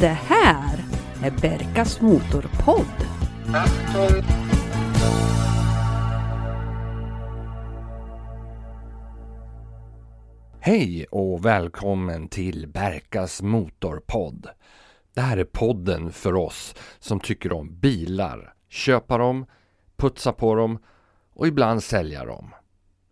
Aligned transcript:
Det 0.00 0.06
här 0.06 0.84
är 1.22 1.30
Berkas 1.30 2.00
Motorpodd. 2.00 2.86
Hej 10.60 11.06
och 11.10 11.44
välkommen 11.44 12.28
till 12.28 12.68
Berkas 12.68 13.42
Motorpodd. 13.42 14.48
Det 15.14 15.20
här 15.20 15.36
är 15.36 15.44
podden 15.44 16.12
för 16.12 16.34
oss 16.34 16.74
som 16.98 17.20
tycker 17.20 17.52
om 17.52 17.80
bilar, 17.80 18.54
köpa 18.68 19.18
dem, 19.18 19.46
putsa 19.96 20.32
på 20.32 20.54
dem 20.54 20.78
och 21.34 21.46
ibland 21.46 21.82
sälja 21.82 22.24
dem. 22.24 22.54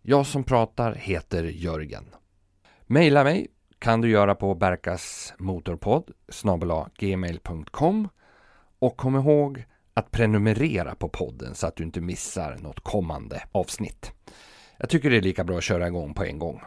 Jag 0.01 0.25
som 0.25 0.43
pratar 0.43 0.93
heter 0.93 1.43
Jörgen. 1.43 2.05
Maila 2.87 3.23
mig 3.23 3.47
kan 3.81 4.01
du 4.01 4.09
göra 4.09 4.35
på 4.35 4.55
berkasmotorpodd 4.55 6.11
gmail.com 6.97 8.09
och 8.79 8.97
kom 8.97 9.15
ihåg 9.15 9.65
att 9.93 10.11
prenumerera 10.11 10.95
på 10.95 11.09
podden 11.09 11.55
så 11.55 11.67
att 11.67 11.75
du 11.75 11.83
inte 11.83 12.01
missar 12.01 12.57
något 12.61 12.79
kommande 12.79 13.43
avsnitt. 13.51 14.11
Jag 14.77 14.89
tycker 14.89 15.09
det 15.09 15.17
är 15.17 15.21
lika 15.21 15.43
bra 15.43 15.57
att 15.57 15.63
köra 15.63 15.87
igång 15.87 16.13
på 16.13 16.23
en 16.23 16.39
gång. 16.39 16.61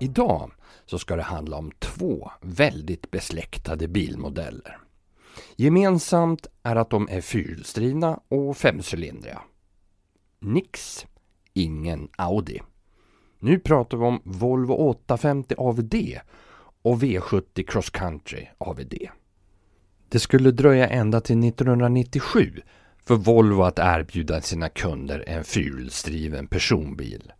Idag 0.00 0.50
så 0.86 0.98
ska 0.98 1.16
det 1.16 1.22
handla 1.22 1.56
om 1.56 1.72
två 1.78 2.30
väldigt 2.40 3.10
besläktade 3.10 3.88
bilmodeller. 3.88 4.78
Gemensamt 5.56 6.46
är 6.62 6.76
att 6.76 6.90
de 6.90 7.08
är 7.10 7.20
fyrhjulsdrivna 7.20 8.20
och 8.28 8.56
femcylindriga. 8.56 9.42
Nix, 10.44 11.06
ingen 11.52 12.08
Audi. 12.16 12.60
Nu 13.38 13.58
pratar 13.58 13.98
vi 13.98 14.04
om 14.04 14.20
Volvo 14.24 14.74
850 14.74 15.54
AVD 15.58 15.94
och 16.82 17.02
V70 17.02 17.66
Cross 17.66 17.90
Country 17.90 18.46
AVD. 18.58 18.94
Det 20.08 20.18
skulle 20.18 20.50
dröja 20.50 20.88
ända 20.88 21.20
till 21.20 21.48
1997 21.48 22.62
för 23.04 23.14
Volvo 23.14 23.62
att 23.62 23.78
erbjuda 23.78 24.40
sina 24.40 24.68
kunder 24.68 25.24
en 25.26 25.44
fyrhjulsdriven 25.44 26.46
personbil. 26.46 27.32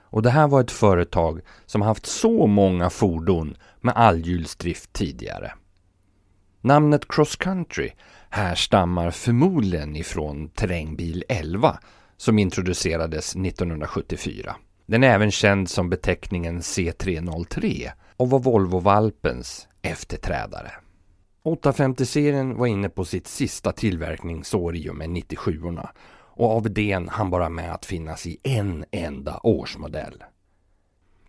Och 0.00 0.22
det 0.22 0.30
här 0.30 0.48
var 0.48 0.60
ett 0.60 0.70
företag 0.70 1.40
som 1.66 1.82
haft 1.82 2.06
så 2.06 2.46
många 2.46 2.90
fordon 2.90 3.56
med 3.80 3.96
allhjulsdrift 3.96 4.92
tidigare. 4.92 5.52
Namnet 6.60 7.08
Cross 7.08 7.36
Country 7.36 7.90
härstammar 8.30 9.10
förmodligen 9.10 9.96
ifrån 9.96 10.48
terrängbil 10.48 11.24
11 11.28 11.78
som 12.16 12.38
introducerades 12.38 13.36
1974. 13.36 14.56
Den 14.86 15.04
är 15.04 15.14
även 15.14 15.30
känd 15.30 15.70
som 15.70 15.90
beteckningen 15.90 16.60
C303 16.60 17.90
och 18.16 18.30
var 18.30 18.38
Volvo-valpens 18.38 19.66
efterträdare. 19.82 20.70
850-serien 21.44 22.56
var 22.56 22.66
inne 22.66 22.88
på 22.88 23.04
sitt 23.04 23.26
sista 23.26 23.72
tillverkningsår 23.72 24.76
i 24.76 24.90
och 24.90 24.96
med 24.96 25.08
97orna 25.08 25.88
och 26.36 26.50
AVDn 26.56 27.08
hann 27.08 27.30
bara 27.30 27.48
med 27.48 27.74
att 27.74 27.86
finnas 27.86 28.26
i 28.26 28.38
en 28.42 28.84
enda 28.90 29.40
årsmodell. 29.42 30.24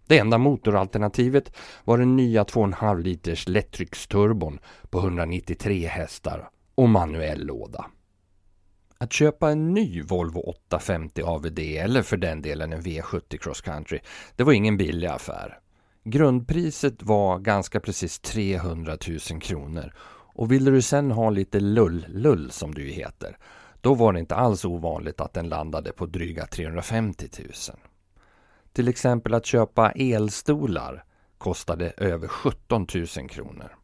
Det 0.07 0.19
enda 0.19 0.37
motoralternativet 0.37 1.55
var 1.83 1.97
den 1.97 2.15
nya 2.15 2.43
2,5 2.43 3.01
liters 3.01 3.47
lättrycksturbon 3.47 4.59
på 4.89 4.99
193 4.99 5.87
hästar 5.87 6.49
och 6.75 6.89
manuell 6.89 7.45
låda. 7.45 7.85
Att 8.97 9.13
köpa 9.13 9.51
en 9.51 9.73
ny 9.73 10.01
Volvo 10.01 10.39
850 10.39 11.21
AVD 11.23 11.59
eller 11.59 12.01
för 12.01 12.17
den 12.17 12.41
delen 12.41 12.73
en 12.73 12.81
V70 12.81 13.37
Cross 13.37 13.61
Country, 13.61 13.99
det 14.35 14.43
var 14.43 14.53
ingen 14.53 14.77
billig 14.77 15.07
affär. 15.07 15.59
Grundpriset 16.03 17.03
var 17.03 17.39
ganska 17.39 17.79
precis 17.79 18.19
300 18.19 18.97
000 19.31 19.41
kronor 19.41 19.93
och 20.37 20.51
ville 20.51 20.71
du 20.71 20.81
sen 20.81 21.11
ha 21.11 21.29
lite 21.29 21.59
lull-lull 21.59 22.51
som 22.51 22.73
du 22.73 22.83
heter, 22.83 23.37
då 23.81 23.93
var 23.93 24.13
det 24.13 24.19
inte 24.19 24.35
alls 24.35 24.65
ovanligt 24.65 25.21
att 25.21 25.33
den 25.33 25.49
landade 25.49 25.91
på 25.91 26.05
dryga 26.05 26.45
350 26.45 27.29
000. 27.39 27.51
Till 28.73 28.87
exempel 28.87 29.33
att 29.33 29.45
köpa 29.45 29.91
elstolar 29.91 31.03
kostade 31.37 31.93
över 31.97 32.27
17 32.27 32.87
000 32.95 33.29
kronor. 33.29 33.75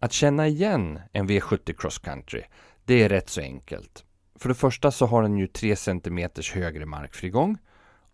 Att 0.00 0.12
känna 0.12 0.48
igen 0.48 1.00
en 1.12 1.28
V70 1.28 1.74
Cross 1.78 1.98
Country, 1.98 2.42
det 2.84 3.02
är 3.02 3.08
rätt 3.08 3.28
så 3.28 3.40
enkelt. 3.40 4.04
För 4.40 4.48
det 4.48 4.54
första 4.54 4.90
så 4.90 5.06
har 5.06 5.22
den 5.22 5.36
ju 5.36 5.46
3 5.46 5.76
cm 5.76 6.28
högre 6.54 6.86
markfrigång 6.86 7.58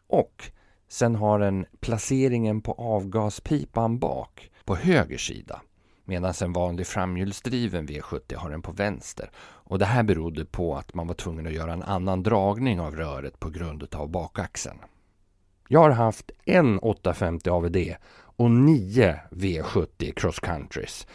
och 0.09 0.51
sen 0.89 1.15
har 1.15 1.39
den 1.39 1.67
placeringen 1.81 2.61
på 2.61 2.73
avgaspipan 2.73 3.99
bak 3.99 4.51
på 4.65 4.77
höger 4.77 5.19
sida 5.19 5.61
medan 6.05 6.35
en 6.43 6.53
vanlig 6.53 6.87
framhjulsdriven 6.87 7.89
V70 7.89 8.37
har 8.37 8.51
den 8.51 8.63
på 8.63 8.73
vänster. 8.73 9.31
Och 9.39 9.79
det 9.79 9.85
här 9.85 10.03
berodde 10.03 10.45
på 10.45 10.77
att 10.77 10.95
man 10.95 11.07
var 11.07 11.15
tvungen 11.15 11.47
att 11.47 11.53
göra 11.53 11.73
en 11.73 11.83
annan 11.83 12.23
dragning 12.23 12.81
av 12.81 12.97
röret 12.97 13.41
på 13.41 13.51
grund 13.51 13.95
av 13.95 14.09
bakaxeln. 14.09 14.79
Jag 15.69 15.81
har 15.81 15.91
haft 15.91 16.31
en 16.45 16.79
850 16.79 17.51
AVD 17.51 17.77
och 18.15 18.51
nio 18.51 19.21
V70 19.31 20.13
Cross 20.13 20.41
Countries. 20.41 21.07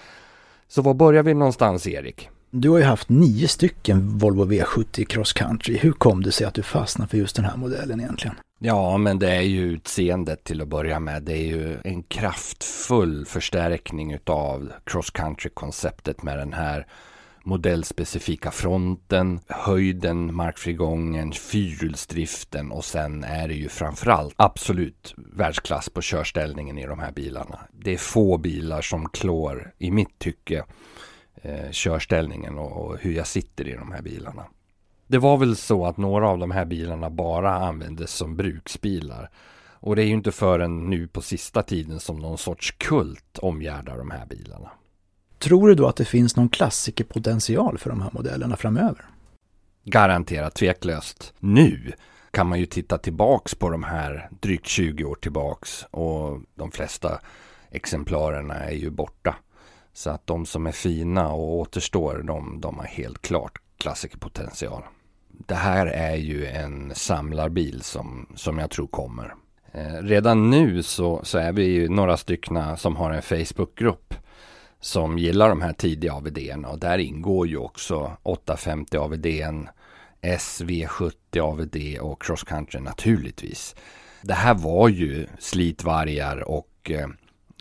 Så 0.67 0.81
var 0.81 0.93
börjar 0.93 1.23
vi 1.23 1.33
någonstans 1.33 1.87
Erik? 1.87 2.29
Du 2.53 2.69
har 2.69 2.77
ju 2.77 2.83
haft 2.83 3.09
nio 3.09 3.47
stycken 3.47 4.17
Volvo 4.17 4.45
V70 4.45 5.05
Cross 5.05 5.33
Country. 5.33 5.77
Hur 5.77 5.91
kom 5.91 6.23
det 6.23 6.31
sig 6.31 6.47
att 6.47 6.53
du 6.53 6.63
fastnade 6.63 7.09
för 7.09 7.17
just 7.17 7.35
den 7.35 7.45
här 7.45 7.57
modellen 7.57 7.99
egentligen? 7.99 8.35
Ja, 8.59 8.97
men 8.97 9.19
det 9.19 9.31
är 9.31 9.41
ju 9.41 9.61
utseendet 9.61 10.43
till 10.43 10.61
att 10.61 10.67
börja 10.67 10.99
med. 10.99 11.23
Det 11.23 11.33
är 11.33 11.45
ju 11.45 11.77
en 11.83 12.03
kraftfull 12.03 13.25
förstärkning 13.25 14.13
utav 14.13 14.71
cross 14.83 15.11
country-konceptet 15.11 16.23
med 16.23 16.37
den 16.37 16.53
här 16.53 16.87
modellspecifika 17.43 18.51
fronten, 18.51 19.39
höjden, 19.47 20.35
markfrigången, 20.35 21.31
fyrhjulsdriften 21.31 22.71
och 22.71 22.85
sen 22.85 23.23
är 23.23 23.47
det 23.47 23.55
ju 23.55 23.69
framförallt 23.69 24.33
absolut 24.37 25.13
världsklass 25.17 25.89
på 25.89 26.01
körställningen 26.01 26.77
i 26.77 26.85
de 26.85 26.99
här 26.99 27.11
bilarna. 27.11 27.59
Det 27.71 27.93
är 27.93 27.97
få 27.97 28.37
bilar 28.37 28.81
som 28.81 29.09
klår, 29.09 29.73
i 29.77 29.91
mitt 29.91 30.19
tycke, 30.19 30.63
eh, 31.35 31.71
körställningen 31.71 32.57
och, 32.57 32.85
och 32.85 32.97
hur 32.97 33.13
jag 33.13 33.27
sitter 33.27 33.67
i 33.67 33.73
de 33.73 33.91
här 33.91 34.01
bilarna. 34.01 34.45
Det 35.07 35.17
var 35.17 35.37
väl 35.37 35.55
så 35.55 35.85
att 35.85 35.97
några 35.97 36.29
av 36.29 36.37
de 36.37 36.51
här 36.51 36.65
bilarna 36.65 37.09
bara 37.09 37.53
användes 37.53 38.11
som 38.11 38.35
bruksbilar. 38.35 39.29
Och 39.83 39.95
det 39.95 40.03
är 40.03 40.05
ju 40.05 40.13
inte 40.13 40.31
förrän 40.31 40.89
nu 40.89 41.07
på 41.07 41.21
sista 41.21 41.63
tiden 41.63 41.99
som 41.99 42.19
någon 42.19 42.37
sorts 42.37 42.71
kult 42.71 43.37
omgärdar 43.41 43.97
de 43.97 44.11
här 44.11 44.25
bilarna. 44.25 44.71
Tror 45.39 45.67
du 45.67 45.75
då 45.75 45.87
att 45.87 45.95
det 45.95 46.05
finns 46.05 46.35
någon 46.35 46.49
klassikerpotential 46.49 47.77
för 47.77 47.89
de 47.89 48.01
här 48.01 48.09
modellerna 48.13 48.57
framöver? 48.57 49.05
Garanterat 49.83 50.55
tveklöst. 50.55 51.33
Nu 51.39 51.91
kan 52.31 52.47
man 52.47 52.59
ju 52.59 52.65
titta 52.65 52.97
tillbaks 52.97 53.55
på 53.55 53.69
de 53.69 53.83
här 53.83 54.29
drygt 54.41 54.67
20 54.67 55.03
år 55.03 55.15
tillbaks 55.15 55.85
och 55.91 56.41
de 56.55 56.71
flesta 56.71 57.19
exemplarerna 57.71 58.55
är 58.55 58.75
ju 58.75 58.89
borta. 58.89 59.35
Så 59.93 60.09
att 60.09 60.27
de 60.27 60.45
som 60.45 60.67
är 60.67 60.71
fina 60.71 61.31
och 61.31 61.53
återstår, 61.53 62.23
de, 62.23 62.61
de 62.61 62.77
har 62.77 62.85
helt 62.85 63.21
klart 63.21 63.61
klassikerpotential. 63.77 64.83
Det 65.47 65.55
här 65.55 65.87
är 65.87 66.15
ju 66.15 66.45
en 66.45 66.95
samlarbil 66.95 67.81
som, 67.81 68.27
som 68.35 68.57
jag 68.57 68.69
tror 68.69 68.87
kommer. 68.87 69.35
Eh, 69.71 70.01
redan 70.01 70.49
nu 70.49 70.83
så, 70.83 71.21
så 71.23 71.37
är 71.37 71.51
vi 71.51 71.63
ju 71.63 71.89
några 71.89 72.17
stycken 72.17 72.77
som 72.77 72.95
har 72.95 73.11
en 73.11 73.21
Facebookgrupp 73.21 74.13
som 74.79 75.17
gillar 75.17 75.49
de 75.49 75.61
här 75.61 75.73
tidiga 75.73 76.13
AVD 76.13 76.65
och 76.67 76.79
där 76.79 76.97
ingår 76.97 77.47
ju 77.47 77.57
också 77.57 78.11
850 78.23 78.97
AVD, 78.97 79.25
SV70 80.21 81.39
AVD 81.39 81.99
och 82.01 82.23
Cross 82.23 82.43
Country 82.43 82.79
naturligtvis. 82.81 83.75
Det 84.21 84.33
här 84.33 84.53
var 84.53 84.89
ju 84.89 85.27
slitvargar 85.39 86.49
och 86.49 86.91
eh, 86.91 87.07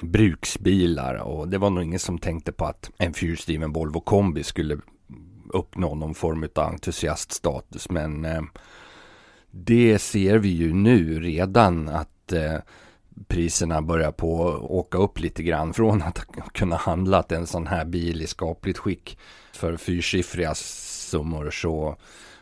bruksbilar 0.00 1.14
och 1.14 1.48
det 1.48 1.58
var 1.58 1.70
nog 1.70 1.84
ingen 1.84 1.98
som 1.98 2.18
tänkte 2.18 2.52
på 2.52 2.64
att 2.64 2.90
en 2.98 3.14
fyrhjulsdriven 3.14 3.72
Volvo 3.72 4.00
kombi 4.00 4.42
skulle 4.42 4.78
uppnå 5.52 5.94
någon 5.94 6.14
form 6.14 6.48
av 6.54 6.64
entusiaststatus. 6.64 7.90
Men 7.90 8.24
eh, 8.24 8.42
det 9.50 9.98
ser 9.98 10.38
vi 10.38 10.48
ju 10.48 10.74
nu 10.74 11.20
redan 11.20 11.88
att 11.88 12.32
eh, 12.32 12.56
priserna 13.26 13.82
börjar 13.82 14.12
på 14.12 14.36
åka 14.70 14.98
upp 14.98 15.20
lite 15.20 15.42
grann 15.42 15.74
från 15.74 16.02
att 16.02 16.18
kunna 16.52 16.76
handla 16.76 17.24
en 17.28 17.46
sån 17.46 17.66
här 17.66 17.84
bil 17.84 18.22
i 18.22 18.26
skapligt 18.26 18.78
skick 18.78 19.18
för 19.52 19.76
fyrsiffriga 19.76 20.54
summor 20.54 21.50
så 21.50 21.96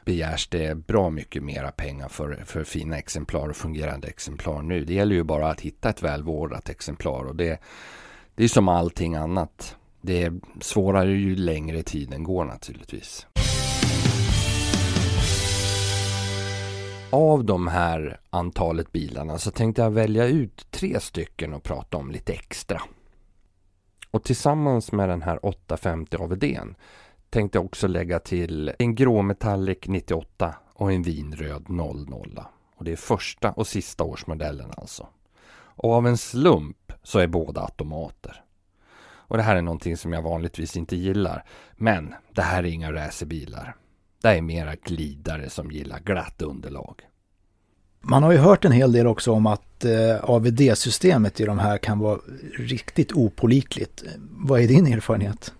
begärs 0.09 0.49
det 0.49 0.75
bra 0.75 1.11
mycket 1.11 1.43
mera 1.43 1.71
pengar 1.71 2.09
för, 2.09 2.43
för 2.47 2.65
fina 2.65 2.99
exemplar 2.99 3.49
och 3.49 3.57
fungerande 3.57 4.09
exemplar 4.09 4.63
nu. 4.63 4.85
Det 4.85 4.95
gäller 4.95 5.15
ju 5.15 5.23
bara 5.23 5.51
att 5.51 5.61
hitta 5.61 5.91
ett 5.91 6.03
välvårdat 6.03 6.69
exemplar 6.69 7.25
och 7.25 7.37
det, 7.37 7.61
det 8.35 8.45
är 8.45 8.49
som 8.49 8.69
allting 8.69 9.15
annat. 9.15 9.77
Det 10.01 10.23
är 10.23 10.41
svårare 10.61 11.11
ju 11.11 11.37
längre 11.37 11.83
tiden 11.83 12.25
går 12.25 12.45
naturligtvis. 12.45 13.27
Av 17.11 17.45
de 17.45 17.67
här 17.67 18.21
antalet 18.31 18.93
bilarna 18.93 19.39
så 19.39 19.51
tänkte 19.51 19.83
jag 19.83 19.91
välja 19.91 20.27
ut 20.27 20.67
tre 20.71 21.01
stycken 21.01 21.55
och 21.55 21.63
prata 21.63 21.97
om 21.97 22.11
lite 22.11 22.33
extra. 22.33 22.83
Och 24.11 24.25
tillsammans 24.25 24.93
med 24.93 25.09
den 25.09 25.23
här 25.23 25.47
850 25.47 26.17
AVDn 26.17 26.75
tänkte 27.31 27.59
jag 27.59 27.65
också 27.65 27.87
lägga 27.87 28.19
till 28.19 28.73
en 28.79 28.95
grå 28.95 29.23
Metallic 29.23 29.79
98 29.87 30.55
och 30.73 30.93
en 30.93 31.03
vinröd 31.03 31.69
00. 31.69 32.41
Och 32.77 32.85
det 32.85 32.93
är 32.93 32.97
första 32.97 33.51
och 33.51 33.67
sista 33.67 34.05
årsmodellen 34.05 34.71
alltså. 34.77 35.07
Och 35.81 35.93
av 35.93 36.07
en 36.07 36.17
slump 36.19 36.93
så 37.03 37.19
är 37.19 37.27
båda 37.27 37.61
automater. 37.61 38.43
Och 39.29 39.37
det 39.37 39.43
här 39.43 39.57
är 39.57 39.63
någonting 39.63 39.97
som 39.97 40.13
jag 40.13 40.23
vanligtvis 40.23 40.77
inte 40.77 40.97
gillar. 40.97 41.45
Men 41.77 42.15
det 42.35 42.43
här 42.43 42.63
är 42.63 42.69
inga 42.69 42.93
racerbilar. 42.93 43.77
Det 44.23 44.29
är 44.29 44.43
mera 44.43 44.75
glidare 44.75 45.51
som 45.51 45.71
gillar 45.71 46.01
glatt 46.01 46.43
underlag. 46.43 47.03
Man 48.01 48.23
har 48.23 48.33
ju 48.33 48.39
hört 48.39 48.65
en 48.65 48.73
hel 48.73 48.93
del 48.93 49.07
också 49.07 49.33
om 49.33 49.47
att 49.47 49.85
eh, 49.85 50.31
AVD-systemet 50.31 51.41
i 51.41 51.45
de 51.45 51.59
här 51.59 51.79
kan 51.79 51.99
vara 51.99 52.19
riktigt 52.59 53.13
opolitligt. 53.13 54.05
Vad 54.31 54.61
är 54.61 54.69
din 54.69 54.87
erfarenhet? 54.87 55.53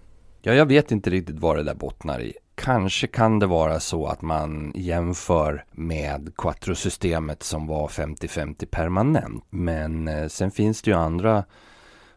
Ja, 0.49 0.55
jag 0.55 0.67
vet 0.67 0.93
inte 0.93 1.11
riktigt 1.11 1.39
vad 1.39 1.57
det 1.57 1.63
där 1.63 1.75
bottnar 1.75 2.21
i. 2.21 2.33
Kanske 2.55 3.07
kan 3.07 3.39
det 3.39 3.47
vara 3.47 3.81
så 3.81 4.07
att 4.07 4.23
man 4.23 4.73
jämför 4.75 5.65
med 5.73 6.33
Quattro-systemet 6.37 7.43
som 7.43 7.67
var 7.67 7.89
50-50 7.89 8.67
permanent. 8.67 9.45
Men 9.51 10.09
eh, 10.09 10.29
sen 10.29 10.51
finns 10.51 10.83
det 10.83 10.91
ju 10.91 10.97
andra 10.97 11.45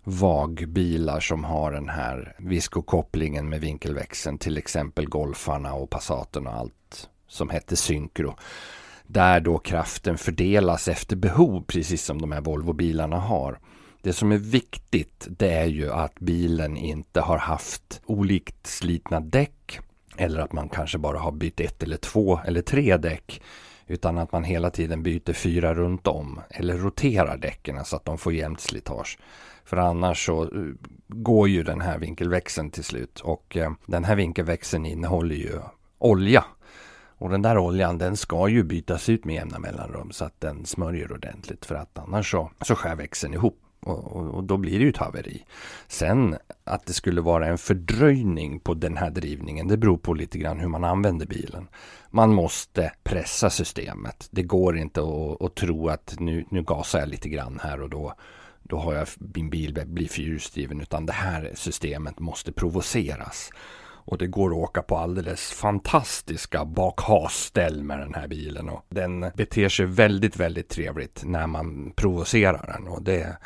vagbilar 0.03 1.19
som 1.19 1.43
har 1.43 1.71
den 1.71 1.89
här 1.89 2.35
viskokopplingen 2.39 3.49
med 3.49 3.61
vinkelväxeln. 3.61 4.37
Till 4.37 4.57
exempel 4.57 5.09
Golfarna 5.09 5.73
och 5.73 5.89
Passaten 5.89 6.47
och 6.47 6.53
allt 6.53 7.09
som 7.27 7.49
hette 7.49 7.75
synkro. 7.75 8.35
Där 9.07 9.39
då 9.39 9.57
kraften 9.57 10.17
fördelas 10.17 10.87
efter 10.87 11.15
behov 11.15 11.63
precis 11.67 12.03
som 12.03 12.21
de 12.21 12.31
här 12.31 12.41
Volvo-bilarna 12.41 13.19
har. 13.19 13.59
Det 14.01 14.13
som 14.13 14.31
är 14.31 14.37
viktigt 14.37 15.27
det 15.29 15.53
är 15.53 15.65
ju 15.65 15.91
att 15.91 16.19
bilen 16.19 16.77
inte 16.77 17.21
har 17.21 17.37
haft 17.37 18.01
olikt 18.05 18.67
slitna 18.67 19.19
däck 19.19 19.79
eller 20.17 20.39
att 20.39 20.53
man 20.53 20.69
kanske 20.69 20.97
bara 20.97 21.19
har 21.19 21.31
bytt 21.31 21.59
ett 21.59 21.83
eller 21.83 21.97
två 21.97 22.39
eller 22.45 22.61
tre 22.61 22.97
däck 22.97 23.41
utan 23.87 24.17
att 24.17 24.31
man 24.31 24.43
hela 24.43 24.69
tiden 24.69 25.03
byter 25.03 25.33
fyra 25.33 25.73
runt 25.73 26.07
om 26.07 26.41
eller 26.49 26.77
roterar 26.77 27.37
däcken 27.37 27.85
så 27.85 27.95
att 27.95 28.05
de 28.05 28.17
får 28.17 28.33
jämnt 28.33 28.59
slitage. 28.59 29.17
För 29.65 29.77
annars 29.77 30.25
så 30.25 30.43
eh, 30.43 30.49
går 31.07 31.49
ju 31.49 31.63
den 31.63 31.81
här 31.81 31.97
vinkelväxeln 31.97 32.71
till 32.71 32.83
slut 32.83 33.19
och 33.19 33.57
eh, 33.57 33.71
den 33.85 34.03
här 34.03 34.15
vinkelväxeln 34.15 34.85
innehåller 34.85 35.35
ju 35.35 35.59
olja. 35.97 36.45
Och 37.17 37.29
den 37.29 37.41
där 37.41 37.57
oljan 37.57 37.97
den 37.97 38.17
ska 38.17 38.47
ju 38.47 38.63
bytas 38.63 39.09
ut 39.09 39.25
med 39.25 39.35
jämna 39.35 39.59
mellanrum 39.59 40.11
så 40.11 40.25
att 40.25 40.41
den 40.41 40.65
smörjer 40.65 41.11
ordentligt 41.11 41.65
för 41.65 41.75
att 41.75 41.97
annars 41.99 42.31
så, 42.31 42.51
så 42.61 42.75
skär 42.75 42.95
växeln 42.95 43.33
ihop. 43.33 43.59
Och, 43.85 44.15
och, 44.15 44.27
och, 44.27 44.43
då 44.43 44.57
blir 44.57 44.79
det 44.79 44.83
ju 44.83 44.89
ett 44.89 44.97
haveri. 44.97 45.45
Sen 45.87 46.37
att 46.63 46.85
det 46.85 46.93
skulle 46.93 47.21
vara 47.21 47.47
en 47.47 47.57
fördröjning 47.57 48.59
på 48.59 48.73
den 48.73 48.97
här 48.97 49.09
drivningen, 49.09 49.67
det 49.67 49.77
beror 49.77 49.97
på 49.97 50.13
lite 50.13 50.37
grann 50.37 50.59
hur 50.59 50.67
man 50.67 50.83
använder 50.83 51.25
bilen. 51.25 51.67
Man 52.09 52.33
måste 52.33 52.93
pressa 53.03 53.49
systemet. 53.49 54.27
Det 54.31 54.43
går 54.43 54.77
inte 54.77 55.01
att, 55.01 55.41
att 55.41 55.55
tro 55.55 55.89
att 55.89 56.15
nu, 56.19 56.45
nu 56.49 56.63
gasar 56.63 56.99
jag 56.99 57.09
lite 57.09 57.29
grann 57.29 57.59
här 57.63 57.81
och 57.81 57.89
då 57.89 58.13
då 58.63 58.77
har 58.77 58.93
jag 58.93 59.07
min 59.17 59.49
bil 59.49 59.83
blir 59.85 60.07
fyrhjulsdriven 60.07 60.81
utan 60.81 61.05
det 61.05 61.13
här 61.13 61.51
systemet 61.55 62.19
måste 62.19 62.51
provoceras. 62.51 63.49
Och 64.03 64.17
det 64.17 64.27
går 64.27 64.49
att 64.49 64.57
åka 64.57 64.81
på 64.81 64.97
alldeles 64.97 65.51
fantastiska 65.51 66.65
bakhasställ 66.65 67.83
med 67.83 67.99
den 67.99 68.13
här 68.13 68.27
bilen. 68.27 68.69
Och 68.69 68.85
den 68.89 69.31
beter 69.35 69.69
sig 69.69 69.85
väldigt, 69.85 70.37
väldigt 70.37 70.69
trevligt 70.69 71.23
när 71.25 71.47
man 71.47 71.91
provocerar 71.95 72.73
den. 72.73 72.87
Och 72.87 73.03
det, 73.03 73.37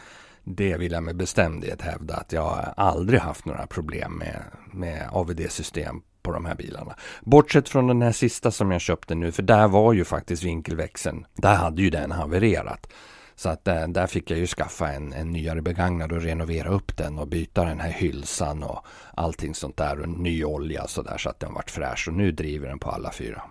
det 0.46 0.78
vill 0.78 0.92
jag 0.92 1.04
med 1.04 1.16
bestämdhet 1.16 1.82
hävda 1.82 2.16
att 2.16 2.34
jag 2.34 2.74
aldrig 2.78 3.20
haft 3.20 3.46
några 3.46 3.68
problem 3.68 4.14
med, 4.14 4.44
med 4.72 5.10
AVD-system 5.12 6.02
på 6.22 6.32
de 6.32 6.46
här 6.46 6.56
bilarna. 6.56 6.96
Bortsett 7.22 7.70
från 7.70 7.88
den 7.88 8.02
här 8.02 8.12
sista 8.12 8.52
som 8.52 8.72
jag 8.72 8.82
köpte 8.82 9.16
nu, 9.16 9.32
för 9.32 9.44
där 9.44 9.68
var 9.68 9.94
ju 9.94 10.06
faktiskt 10.06 10.44
vinkelväxeln, 10.44 11.26
där 11.34 11.56
hade 11.56 11.82
ju 11.82 11.90
den 11.90 12.12
havererat. 12.12 12.88
Så 13.36 13.50
att 13.50 13.66
där, 13.66 13.88
där 13.88 14.08
fick 14.08 14.32
jag 14.32 14.40
ju 14.40 14.48
skaffa 14.48 14.92
en, 14.92 15.14
en 15.14 15.32
nyare 15.32 15.62
begagnad 15.62 16.12
och 16.12 16.22
renovera 16.22 16.70
upp 16.70 16.98
den 16.98 17.20
och 17.20 17.28
byta 17.28 17.66
den 17.66 17.80
här 17.80 17.92
hylsan 17.92 18.64
och 18.64 18.86
allting 19.14 19.56
sånt 19.56 19.78
där 19.78 20.02
och 20.02 20.10
ny 20.10 20.44
olja 20.44 20.88
så 20.88 21.02
där 21.02 21.18
så 21.18 21.30
att 21.30 21.40
den 21.40 21.54
vart 21.54 21.72
fräsch 21.72 22.08
och 22.08 22.14
nu 22.14 22.32
driver 22.32 22.68
den 22.68 22.80
på 22.80 22.90
alla 22.90 23.12
fyra. 23.12 23.42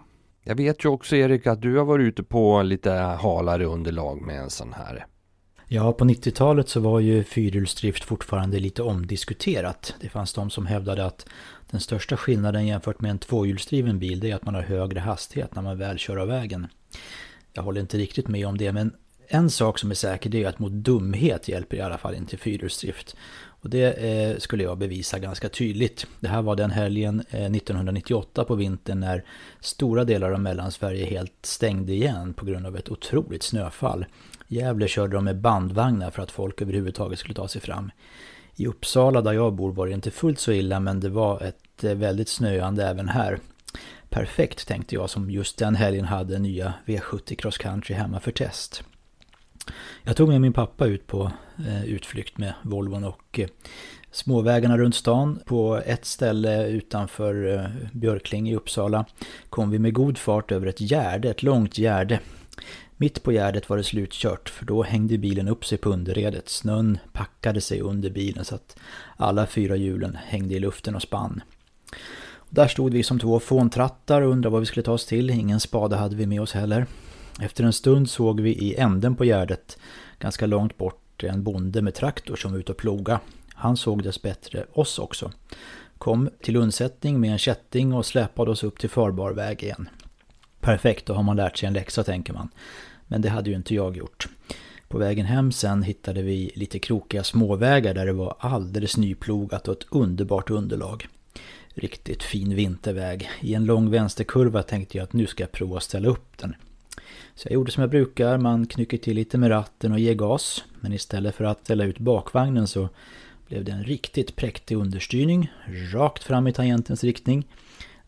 Jag 0.43 0.55
vet 0.55 0.85
ju 0.85 0.89
också 0.89 1.17
Erik 1.17 1.47
att 1.47 1.63
du 1.63 1.79
har 1.79 1.85
varit 1.85 2.05
ute 2.05 2.23
på 2.23 2.63
lite 2.63 2.91
halare 2.93 3.65
underlag 3.65 4.23
med 4.23 4.41
en 4.41 4.51
sån 4.51 4.73
här. 4.73 5.07
Ja, 5.75 5.93
på 5.93 6.05
90-talet 6.05 6.69
så 6.69 6.81
var 6.81 7.01
ju 7.01 7.25
fyrhjulsdrift 7.25 8.05
fortfarande 8.05 8.59
lite 8.59 8.83
omdiskuterat. 8.83 9.95
Det 10.01 10.09
fanns 10.09 10.33
de 10.33 10.51
som 10.51 10.67
hävdade 10.67 11.05
att 11.05 11.27
den 11.71 11.81
största 11.81 12.17
skillnaden 12.17 12.67
jämfört 12.67 13.01
med 13.01 13.11
en 13.11 13.19
tvåhjulsdriven 13.19 13.99
bil 13.99 14.21
det 14.21 14.31
är 14.31 14.35
att 14.35 14.45
man 14.45 14.55
har 14.55 14.63
högre 14.63 15.01
hastighet 15.01 15.55
när 15.55 15.63
man 15.63 15.79
väl 15.79 15.99
kör 15.99 16.17
av 16.17 16.29
vägen. 16.29 16.67
Jag 17.53 17.63
håller 17.63 17.81
inte 17.81 17.99
riktigt 17.99 18.29
med 18.29 18.47
om 18.47 18.59
det, 18.59 18.73
men 18.73 18.93
en 19.29 19.51
sak 19.51 19.79
som 19.79 19.91
är 19.91 19.95
säker 19.95 20.31
det 20.31 20.45
är 20.45 20.49
att 20.49 20.59
mot 20.59 20.73
dumhet 20.73 21.49
hjälper 21.49 21.77
i 21.77 21.81
alla 21.81 21.99
fall 21.99 22.15
inte 22.15 22.37
fyrhjulsdrift. 22.37 23.17
Och 23.47 23.71
det 23.71 23.93
eh, 23.93 24.39
skulle 24.39 24.63
jag 24.63 24.79
bevisa 24.79 25.19
ganska 25.19 25.49
tydligt. 25.49 26.07
Det 26.21 26.29
här 26.29 26.43
var 26.43 26.57
den 26.57 26.71
helgen 26.71 27.25
eh, 27.31 27.45
1998 27.45 28.45
på 28.45 28.55
vintern 28.55 29.01
när 29.01 29.25
stora 29.61 30.05
delar 30.05 30.33
av 30.33 30.41
Mellansverige 30.41 31.07
helt 31.07 31.39
stängde 31.43 31.93
igen 31.93 32.35
på 32.35 32.47
grund 32.47 32.67
av 32.67 32.77
ett 32.77 32.89
otroligt 32.89 33.43
snöfall. 33.43 34.07
Gävle 34.55 34.89
körde 34.89 35.17
de 35.17 35.25
med 35.25 35.41
bandvagnar 35.41 36.11
för 36.11 36.23
att 36.23 36.31
folk 36.31 36.63
överhuvudtaget 36.63 37.19
skulle 37.19 37.35
ta 37.35 37.49
sig 37.49 37.61
fram. 37.61 37.91
I 38.57 38.67
Uppsala 38.67 39.21
där 39.21 39.33
jag 39.33 39.55
bor 39.55 39.73
var 39.73 39.87
det 39.87 39.93
inte 39.93 40.11
fullt 40.11 40.39
så 40.39 40.53
illa 40.53 40.81
men 40.81 41.01
det 41.01 41.09
var 41.09 41.43
ett 41.43 41.85
eh, 41.85 41.95
väldigt 41.95 42.29
snöande 42.29 42.87
även 42.87 43.09
här. 43.09 43.39
Perfekt 44.09 44.69
tänkte 44.69 44.95
jag 44.95 45.11
som 45.11 45.31
just 45.31 45.59
den 45.59 45.75
helgen 45.75 46.05
hade 46.05 46.39
nya 46.39 46.75
V70 46.87 47.35
Cross 47.35 47.59
Country 47.59 47.95
hemma 47.95 48.21
för 48.21 48.31
test. 48.31 48.85
Jag 50.03 50.17
tog 50.17 50.29
med 50.29 50.41
min 50.41 50.53
pappa 50.53 50.87
ut 50.87 51.07
på 51.07 51.33
eh, 51.59 51.85
utflykt 51.85 52.39
med 52.39 52.55
Volvon 52.63 53.05
och 53.05 53.39
eh, 53.39 53.49
småvägarna 54.11 54.79
runt 54.79 54.95
stan. 54.95 55.41
På 55.47 55.83
ett 55.87 56.05
ställe 56.05 56.67
utanför 56.67 57.55
eh, 57.55 57.89
Björkling 57.93 58.49
i 58.49 58.57
Uppsala 58.57 59.05
kom 59.51 59.71
vi 59.71 59.79
med 59.79 59.95
god 59.95 60.19
fart 60.19 60.53
över 60.53 60.67
ett 60.67 60.81
gärde, 60.81 61.31
ett 61.31 61.43
långt 61.43 61.79
gärde. 61.79 62.21
Mitt 62.97 63.23
på 63.23 63.33
gärdet 63.33 63.69
var 63.69 63.77
det 63.77 63.85
slutkört 63.85 64.49
för 64.49 64.65
då 64.65 64.83
hängde 64.83 65.19
bilen 65.19 65.49
upp 65.49 65.67
sig 65.67 65.79
på 65.79 65.91
underredet. 65.91 66.49
Snön 66.49 66.99
packade 67.13 67.61
sig 67.61 67.81
under 67.81 68.11
bilen 68.11 68.45
så 68.45 68.55
att 68.55 68.77
alla 69.17 69.47
fyra 69.47 69.77
hjulen 69.77 70.19
hängde 70.27 70.55
i 70.55 70.59
luften 70.59 70.95
och 70.95 71.03
spann. 71.03 71.43
Där 72.51 72.69
stod 72.69 72.93
vi 72.93 73.03
som 73.03 73.19
två 73.19 73.41
fåntrattar 73.41 74.23
och 74.23 74.31
undrade 74.31 74.53
vad 74.53 74.61
vi 74.61 74.67
skulle 74.67 74.85
ta 74.85 74.93
oss 74.93 75.07
till. 75.07 75.31
Ingen 75.31 75.61
spade 75.61 75.97
hade 75.97 76.17
vi 76.17 76.27
med 76.27 76.41
oss 76.41 76.53
heller. 76.53 76.87
Efter 77.41 77.65
en 77.65 77.73
stund 77.73 78.11
såg 78.11 78.41
vi 78.41 78.51
i 78.51 78.75
änden 78.75 79.17
på 79.17 79.25
gärdet, 79.25 79.79
ganska 80.19 80.47
långt 80.47 80.79
bort, 80.79 81.25
en 81.25 81.43
bonde 81.43 81.83
med 81.83 81.95
traktor 81.95 82.37
som 82.37 82.53
var 82.53 82.59
ute 82.59 82.73
och 82.73 82.79
ploga. 82.79 83.21
Han 83.55 83.77
såg 83.77 84.03
dess 84.03 84.23
bättre 84.23 84.65
oss 84.73 84.99
också. 84.99 85.33
Kom 85.99 86.31
till 86.43 86.57
undsättning 86.57 87.21
med 87.21 87.33
en 87.33 87.39
kätting 87.39 87.93
och 87.93 88.07
släpade 88.07 88.51
oss 88.51 88.65
upp 88.65 88.79
till 88.79 88.91
farbar 88.91 89.33
väg 89.33 89.63
igen. 89.63 89.89
Perfekt, 90.65 91.07
då 91.07 91.15
har 91.15 91.23
man 91.23 91.37
lärt 91.37 91.57
sig 91.57 91.67
en 91.67 91.73
läxa 91.73 92.05
tänker 92.05 92.33
man. 92.33 92.49
Men 93.07 93.23
det 93.23 93.29
hade 93.29 93.51
ju 93.51 93.57
inte 93.57 93.75
jag 93.75 93.97
gjort. 93.97 94.29
På 94.89 94.99
vägen 94.99 95.27
hem 95.27 95.53
sen 95.53 95.83
hittade 95.83 96.23
vi 96.23 96.51
lite 96.55 96.79
krokiga 96.79 97.25
småvägar 97.25 97.95
där 97.95 98.07
det 98.07 98.13
var 98.13 98.37
alldeles 98.39 98.97
nyplogat 98.97 99.69
och 99.69 99.75
ett 99.75 99.87
underbart 99.91 100.51
underlag. 100.51 101.07
Riktigt 101.75 102.23
fin 102.23 102.55
vinterväg. 102.55 103.31
I 103.41 103.55
en 103.55 103.65
lång 103.65 103.91
vänsterkurva 103.91 104.63
tänkte 104.63 104.99
jag 104.99 105.05
att 105.05 105.13
nu 105.13 105.27
ska 105.27 105.43
jag 105.43 105.53
prova 105.53 105.77
att 105.77 105.83
ställa 105.83 106.09
upp 106.09 106.39
den. 106.39 106.55
Så 107.35 107.49
jag 107.49 107.55
gjorde 107.55 107.73
som 107.73 107.81
jag 107.81 107.91
brukar, 107.91 108.39
man 108.39 108.67
knycker 108.67 108.99
till 108.99 109.17
lite 109.17 109.39
med 109.39 109.51
ratten 109.51 109.93
och 109.93 109.99
ger 109.99 110.15
gas. 110.15 110.65
Men 110.81 110.93
istället 110.93 111.35
för 111.35 111.45
att 111.45 111.65
ställa 111.65 111.85
ut 111.85 111.99
bakvagnen 111.99 112.67
så 112.67 112.89
blev 113.49 113.65
det 113.65 113.73
en 113.73 113.85
riktigt 113.85 114.37
präktig 114.37 114.77
understyrning. 114.77 115.53
Rakt 115.93 116.25
fram 116.25 116.47
i 116.47 116.53
tangentens 116.53 117.05
riktning. 117.05 117.47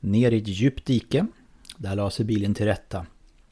Ner 0.01 0.33
i 0.33 0.39
ett 0.39 0.49
djupt 0.49 0.87
dike. 0.87 1.27
Där 1.77 1.97
la 1.97 2.11
sig 2.11 2.25
bilen 2.25 2.55
till 2.55 2.67
rätta. 2.67 3.07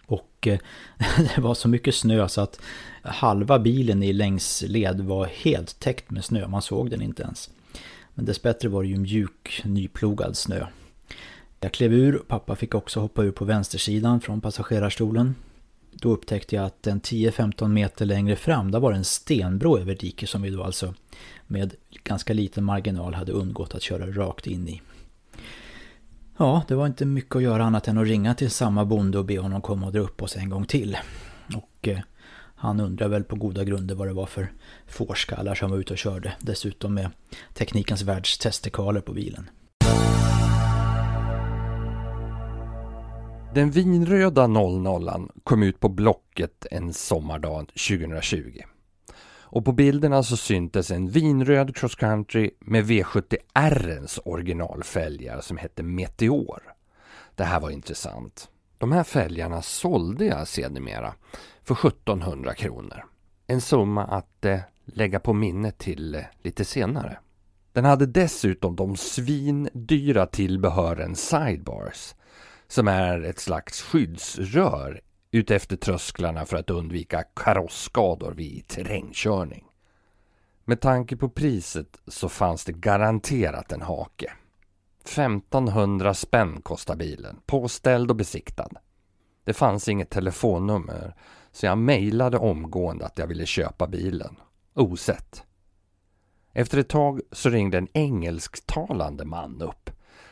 Och 0.07 0.47
eh, 0.47 0.59
det 1.35 1.41
var 1.41 1.55
så 1.55 1.69
mycket 1.69 1.95
snö 1.95 2.29
så 2.29 2.41
att 2.41 2.61
halva 3.03 3.59
bilen 3.59 4.03
i 4.03 4.13
längsled 4.13 5.01
var 5.01 5.27
helt 5.27 5.81
täckt 5.81 6.11
med 6.11 6.25
snö. 6.25 6.49
Man 6.49 6.63
såg 6.63 6.91
den 6.91 7.03
inte 7.03 7.23
ens. 7.23 7.51
Men 8.15 8.25
dessbättre 8.25 8.69
var 8.69 8.83
det 8.83 8.89
ju 8.89 8.97
mjuk, 8.97 9.63
nyplogad 9.65 10.37
snö. 10.37 10.67
Jag 11.61 11.73
klev 11.73 11.93
ur, 11.93 12.23
pappa 12.29 12.57
fick 12.57 12.75
också 12.75 13.01
hoppa 13.01 13.23
ur 13.23 13.31
på 13.31 13.45
vänstersidan 13.45 14.21
från 14.21 14.41
passagerarstolen. 14.41 15.35
Då 15.93 16.13
upptäckte 16.13 16.57
jag 16.57 16.65
att 16.65 16.87
en 16.87 17.01
10-15 17.01 17.69
meter 17.69 18.07
längre 18.07 18.37
fram, 18.37 18.71
där 18.71 18.81
var 18.81 18.91
det 18.91 18.97
en 18.97 19.05
stenbro 19.05 19.79
över 19.79 19.95
diket 19.95 20.29
som 20.29 20.43
vi 20.43 20.51
då 20.51 20.63
alltså 20.63 20.95
med 21.47 21.75
ganska 22.05 22.33
liten 22.33 22.65
marginal 22.65 23.15
hade 23.15 23.33
undgått 23.33 23.75
att 23.75 23.83
köra 23.83 24.07
rakt 24.07 24.47
in 24.47 24.69
i. 24.69 24.83
Ja, 26.37 26.63
det 26.69 26.75
var 26.75 26.87
inte 26.87 27.05
mycket 27.05 27.37
att 27.37 27.43
göra 27.43 27.65
annat 27.65 27.89
än 27.89 27.99
att 27.99 28.07
ringa 28.07 28.35
till 28.35 28.51
samma 28.51 28.85
bonde 28.85 29.19
och 29.19 29.25
be 29.25 29.39
honom 29.39 29.61
komma 29.61 29.87
och 29.87 29.93
dra 29.93 30.01
upp 30.01 30.23
oss 30.23 30.37
en 30.37 30.51
gång 30.51 30.65
till. 30.65 30.97
Och 31.57 31.89
eh, 31.89 31.99
han 32.55 32.81
undrar 32.81 33.09
väl 33.09 33.25
på 33.25 33.37
goda 33.37 33.65
grunder 33.65 33.95
vad 33.95 34.09
det 34.09 34.13
var 34.13 34.27
för 34.27 34.53
fårskallar 34.87 35.55
som 35.55 35.71
var 35.71 35.79
ute 35.79 35.93
och 35.93 35.99
körde. 35.99 36.33
Dessutom 36.41 36.95
med 36.95 37.11
Teknikens 37.55 38.03
världs 38.03 38.39
testdekaler 38.39 39.01
på 39.01 39.13
bilen. 39.13 39.51
Den 43.55 43.71
vinröda 43.71 44.47
00 44.47 45.29
kom 45.45 45.63
ut 45.63 45.81
på 45.81 45.89
Blocket 45.89 46.67
en 46.71 46.93
sommardag 46.93 47.67
2020. 47.89 48.61
Och 49.55 49.65
på 49.65 49.73
bilderna 49.73 50.23
så 50.23 50.37
syntes 50.37 50.91
en 50.91 51.09
vinröd 51.09 51.77
cross 51.77 51.95
country 51.95 52.51
med 52.61 52.85
V70 52.85 53.37
R'ns 53.55 54.21
originalfälgar 54.25 55.41
som 55.41 55.57
hette 55.57 55.83
Meteor. 55.83 56.63
Det 57.35 57.45
här 57.45 57.61
var 57.61 57.71
intressant. 57.71 58.49
De 58.79 58.93
här 58.93 59.05
fälgarna 59.05 59.63
sålde 59.63 60.25
jag 60.25 60.49
sedermera 60.49 61.15
för 61.63 61.89
1700 61.89 62.55
kronor. 62.55 63.05
En 63.47 63.61
summa 63.61 64.05
att 64.05 64.45
eh, 64.45 64.59
lägga 64.85 65.21
på 65.21 65.33
minnet 65.33 65.79
till 65.79 66.15
eh, 66.15 66.23
lite 66.43 66.65
senare. 66.65 67.19
Den 67.73 67.85
hade 67.85 68.07
dessutom 68.07 68.77
de 68.77 68.97
svindyra 68.97 70.27
tillbehören 70.27 71.17
sidebars 71.17 72.15
som 72.69 72.89
är 72.89 73.23
ett 73.23 73.41
slags 73.41 73.83
skyddsrör 73.83 75.01
utefter 75.35 75.77
trösklarna 75.77 76.45
för 76.45 76.57
att 76.57 76.71
undvika 76.71 77.23
karossskador 77.23 78.33
vid 78.33 78.69
terrängkörning. 78.69 79.65
Med 80.65 80.81
tanke 80.81 81.17
på 81.17 81.29
priset 81.29 82.01
så 82.07 82.29
fanns 82.29 82.65
det 82.65 82.73
garanterat 82.73 83.73
en 83.73 83.83
hake. 83.83 84.33
1500 85.05 86.15
spänn 86.15 86.61
kostar 86.63 86.97
bilen, 86.97 87.41
påställd 87.47 88.11
och 88.11 88.17
besiktad. 88.17 88.69
Det 89.45 89.53
fanns 89.53 89.89
inget 89.89 90.11
telefonnummer 90.11 91.15
så 91.53 91.67
jag 91.67 91.79
mejlade 91.79 92.39
omgående 92.39 93.07
att 93.07 93.19
jag 93.19 93.27
ville 93.27 93.47
köpa 93.47 93.87
bilen, 93.87 94.37
osett. 94.75 95.43
Efter 96.53 96.79
ett 96.79 96.89
tag 96.89 97.21
så 97.33 97.51
ringde 97.51 97.79
en 97.79 97.89
engelsktalande 97.93 99.25
man 99.25 99.63
upp. 99.63 99.91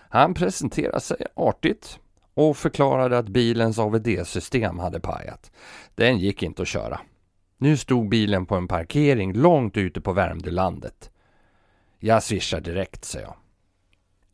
Han 0.08 0.34
presenterade 0.34 1.00
sig 1.00 1.26
artigt 1.34 1.98
och 2.34 2.56
förklarade 2.56 3.18
att 3.18 3.28
bilens 3.28 3.78
AVD-system 3.78 4.78
hade 4.78 5.00
pajat. 5.00 5.50
Den 5.94 6.18
gick 6.18 6.42
inte 6.42 6.62
att 6.62 6.68
köra. 6.68 7.00
Nu 7.58 7.76
stod 7.76 8.08
bilen 8.08 8.46
på 8.46 8.54
en 8.54 8.68
parkering 8.68 9.32
långt 9.32 9.76
ute 9.76 10.00
på 10.00 10.12
Värmdölandet. 10.12 11.10
Jag 11.98 12.22
swishar 12.22 12.60
direkt, 12.60 13.04
sa 13.04 13.18
jag. 13.20 13.34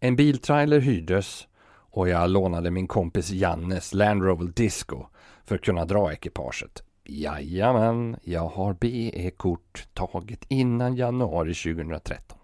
En 0.01 0.17
biltrailer 0.17 0.81
hyrdes 0.81 1.49
och 1.91 2.09
jag 2.09 2.31
lånade 2.31 2.71
min 2.71 2.87
kompis 2.87 3.31
Jannes 3.31 3.95
Land 3.95 4.23
Rover 4.23 4.53
Disco 4.57 5.07
för 5.45 5.55
att 5.55 5.63
kunna 5.63 5.85
dra 5.85 6.13
ekipaget. 6.13 6.83
Jajamän, 7.05 8.17
jag 8.23 8.49
har 8.49 8.73
BE-kort 8.73 9.89
taget 9.95 10.45
innan 10.49 10.97
januari 10.97 11.55
2013. 11.55 12.39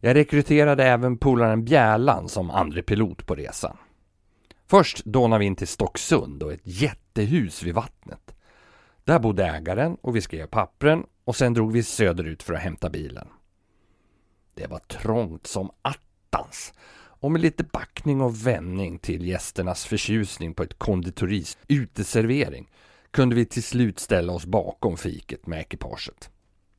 Jag 0.00 0.16
rekryterade 0.16 0.84
även 0.84 1.18
polaren 1.18 1.64
Bjärlan 1.64 2.28
som 2.28 2.50
andre 2.50 2.82
pilot 2.82 3.26
på 3.26 3.34
resan. 3.34 3.76
Först 4.70 5.04
dånade 5.04 5.40
vi 5.40 5.44
in 5.44 5.56
till 5.56 5.68
Stocksund 5.68 6.42
och 6.42 6.52
ett 6.52 6.60
jättehus 6.64 7.62
vid 7.62 7.74
vattnet. 7.74 8.34
Där 9.04 9.18
bodde 9.18 9.46
ägaren 9.46 9.96
och 10.00 10.16
vi 10.16 10.20
skrev 10.20 10.46
pappren 10.46 11.06
och 11.24 11.36
sen 11.36 11.54
drog 11.54 11.72
vi 11.72 11.82
söderut 11.82 12.42
för 12.42 12.54
att 12.54 12.60
hämta 12.60 12.90
bilen. 12.90 13.28
Det 14.54 14.66
var 14.66 14.78
trångt 14.78 15.46
som 15.46 15.70
attans 15.82 16.72
och 16.92 17.32
med 17.32 17.40
lite 17.40 17.64
backning 17.64 18.20
och 18.20 18.46
vändning 18.46 18.98
till 18.98 19.26
gästernas 19.26 19.84
förtjusning 19.84 20.54
på 20.54 20.62
ett 20.62 20.78
konditoris 20.78 21.58
uteservering 21.68 22.70
kunde 23.10 23.36
vi 23.36 23.44
till 23.44 23.62
slut 23.62 23.98
ställa 23.98 24.32
oss 24.32 24.46
bakom 24.46 24.96
fiket 24.96 25.46
med 25.46 25.60
ekipaget. 25.60 26.30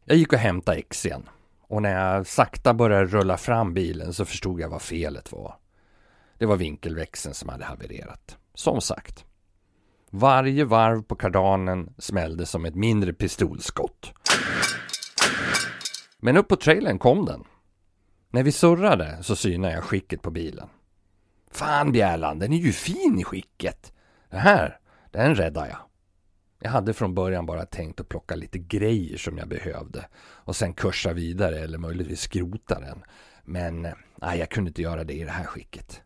Jag 0.05 0.17
gick 0.17 0.33
och 0.33 0.39
hämtade 0.39 0.77
X 0.77 1.05
igen 1.05 1.29
och 1.61 1.81
när 1.81 2.15
jag 2.15 2.27
sakta 2.27 2.73
började 2.73 3.05
rulla 3.05 3.37
fram 3.37 3.73
bilen 3.73 4.13
så 4.13 4.25
förstod 4.25 4.61
jag 4.61 4.69
vad 4.69 4.81
felet 4.81 5.31
var. 5.31 5.60
Det 6.41 6.47
var 6.47 6.57
vinkelväxeln 6.57 7.35
som 7.35 7.49
hade 7.49 7.65
havererat. 7.65 8.37
Som 8.53 8.81
sagt. 8.81 9.25
Varje 10.09 10.65
varv 10.65 11.01
på 11.01 11.15
kardanen 11.15 11.93
smällde 11.97 12.45
som 12.45 12.65
ett 12.65 12.75
mindre 12.75 13.13
pistolskott. 13.13 14.13
Men 16.17 16.37
upp 16.37 16.47
på 16.47 16.55
trailern 16.55 16.99
kom 16.99 17.25
den. 17.25 17.43
När 18.29 18.43
vi 18.43 18.51
surrade 18.51 19.17
så 19.23 19.35
synade 19.35 19.73
jag 19.73 19.83
skicket 19.83 20.21
på 20.21 20.31
bilen. 20.31 20.67
Fan 21.51 21.91
Bjärland, 21.91 22.39
den 22.39 22.53
är 22.53 22.57
ju 22.57 22.71
fin 22.71 23.19
i 23.19 23.23
skicket. 23.23 23.93
Den 24.29 24.39
här, 24.39 24.79
den 25.11 25.35
räddar 25.35 25.67
jag. 25.67 25.79
Jag 26.59 26.71
hade 26.71 26.93
från 26.93 27.15
början 27.15 27.45
bara 27.45 27.65
tänkt 27.65 27.99
att 27.99 28.09
plocka 28.09 28.35
lite 28.35 28.59
grejer 28.59 29.17
som 29.17 29.37
jag 29.37 29.47
behövde 29.47 30.07
och 30.21 30.55
sen 30.55 30.73
kursa 30.73 31.13
vidare 31.13 31.59
eller 31.59 31.77
möjligtvis 31.77 32.21
skrota 32.21 32.79
den. 32.79 33.03
Men 33.43 33.85
eh, 33.85 33.93
nej, 34.15 34.39
jag 34.39 34.49
kunde 34.49 34.69
inte 34.69 34.81
göra 34.81 35.03
det 35.03 35.13
i 35.13 35.23
det 35.23 35.31
här 35.31 35.45
skicket. 35.45 36.01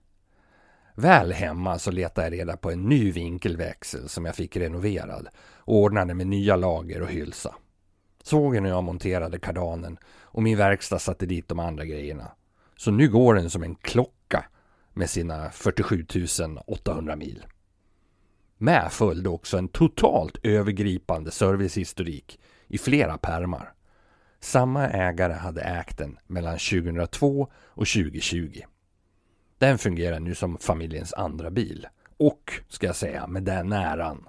Väl 0.96 1.32
hemma 1.32 1.80
så 1.80 1.92
letade 1.92 2.28
jag 2.28 2.34
reda 2.34 2.58
på 2.58 2.72
en 2.72 2.90
ny 2.90 3.12
vinkelväxel 3.12 4.10
som 4.10 4.25
jag 4.25 4.36
fick 4.36 4.58
renoverad 4.58 5.28
och 5.56 5.75
ordnade 5.75 6.14
med 6.14 6.28
nya 6.28 6.56
lager 6.56 7.02
och 7.02 7.10
hylsa. 7.10 7.56
Sågen 8.24 8.66
och 8.66 8.72
jag 8.72 8.84
monterade 8.84 9.40
kardanen 9.40 9.98
och 10.22 10.44
min 10.44 10.58
verkstad 10.58 11.00
satte 11.00 11.25
dit 11.25 11.48
de 11.48 11.60
andra 11.60 11.86
grejerna. 11.86 12.32
Så 12.78 12.92
nu 12.92 13.10
går 13.10 13.36
den 13.36 13.50
som 13.50 13.64
en 13.64 13.75
klocka 13.75 14.46
med 14.94 15.10
sina 15.10 15.50
47 15.50 16.06
800 16.68 17.16
mil. 17.16 17.46
Med 18.58 18.92
följde 18.92 19.30
också 19.30 19.58
en 19.58 19.68
totalt 19.68 20.38
övergripande 20.44 21.32
servicehistorik 21.32 22.40
i 22.68 22.78
flera 22.78 23.18
pärmar. 23.18 23.74
Samma 24.40 24.88
ägare 24.88 25.34
hade 25.34 25.62
ägt 25.62 25.98
den 25.98 26.18
mellan 26.28 26.58
2002 26.58 27.52
och 27.54 27.88
2020. 27.88 28.62
Den 29.57 29.77
fungerar 29.77 30.19
nu 30.19 30.35
som 30.35 30.57
familjens 30.57 31.13
andra 31.13 31.51
bil. 31.51 31.88
Och, 32.17 32.53
ska 32.69 32.85
jag 32.85 32.95
säga, 32.95 33.27
med 33.27 33.43
den 33.43 33.74
äran. 33.74 34.27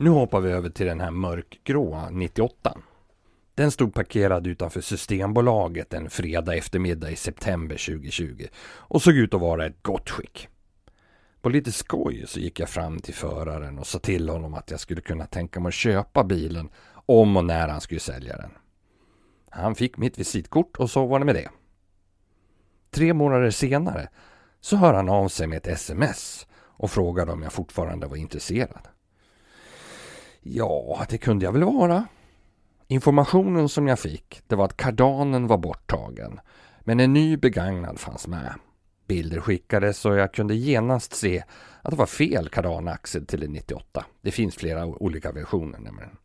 Nu 0.00 0.10
hoppar 0.10 0.40
vi 0.40 0.50
över 0.50 0.70
till 0.70 0.86
den 0.86 1.00
här 1.00 1.10
mörkgråa 1.10 2.10
98. 2.10 2.78
Den 3.54 3.70
stod 3.70 3.94
parkerad 3.94 4.46
utanför 4.46 4.80
Systembolaget 4.80 5.94
en 5.94 6.10
fredag 6.10 6.54
eftermiddag 6.54 7.10
i 7.10 7.16
september 7.16 7.76
2020 7.76 8.46
och 8.64 9.02
såg 9.02 9.14
ut 9.14 9.34
att 9.34 9.40
vara 9.40 9.66
ett 9.66 9.82
gott 9.82 10.10
skick. 10.10 10.48
På 11.40 11.48
lite 11.48 11.72
skoj 11.72 12.24
så 12.26 12.40
gick 12.40 12.60
jag 12.60 12.68
fram 12.68 12.98
till 12.98 13.14
föraren 13.14 13.78
och 13.78 13.86
sa 13.86 13.98
till 13.98 14.28
honom 14.28 14.54
att 14.54 14.70
jag 14.70 14.80
skulle 14.80 15.00
kunna 15.00 15.26
tänka 15.26 15.60
mig 15.60 15.68
att 15.68 15.74
köpa 15.74 16.24
bilen 16.24 16.68
om 17.06 17.36
och 17.36 17.44
när 17.44 17.68
han 17.68 17.80
skulle 17.80 18.00
sälja 18.00 18.36
den. 18.36 18.50
Han 19.50 19.74
fick 19.74 19.96
mitt 19.96 20.18
visitkort 20.18 20.76
och 20.76 20.90
så 20.90 21.06
var 21.06 21.18
det 21.18 21.24
med 21.24 21.34
det. 21.34 21.48
Tre 22.90 23.14
månader 23.14 23.50
senare 23.50 24.08
så 24.60 24.76
hör 24.76 24.94
han 24.94 25.08
av 25.08 25.28
sig 25.28 25.46
med 25.46 25.56
ett 25.56 25.66
sms 25.66 26.46
och 26.54 26.90
frågade 26.90 27.32
om 27.32 27.42
jag 27.42 27.52
fortfarande 27.52 28.06
var 28.06 28.16
intresserad. 28.16 28.88
Ja, 30.40 31.06
det 31.08 31.18
kunde 31.18 31.44
jag 31.44 31.52
väl 31.52 31.64
vara. 31.64 32.06
Informationen 32.86 33.68
som 33.68 33.88
jag 33.88 33.98
fick 33.98 34.40
det 34.46 34.56
var 34.56 34.64
att 34.64 34.76
kardanen 34.76 35.46
var 35.46 35.58
borttagen 35.58 36.40
men 36.80 37.00
en 37.00 37.12
ny 37.12 37.36
begagnad 37.36 38.00
fanns 38.00 38.26
med. 38.26 38.54
Bilder 39.08 39.40
skickades 39.40 40.04
och 40.04 40.16
jag 40.16 40.34
kunde 40.34 40.54
genast 40.54 41.14
se 41.14 41.44
att 41.82 41.90
det 41.90 41.96
var 41.96 42.06
fel 42.06 42.48
kardanaxel 42.48 43.26
till 43.26 43.42
en 43.42 43.52
98. 43.52 44.04
Det 44.20 44.30
finns 44.30 44.56
flera 44.56 44.86
olika 44.86 45.32
versioner 45.32 45.78
nämligen. 45.78 46.16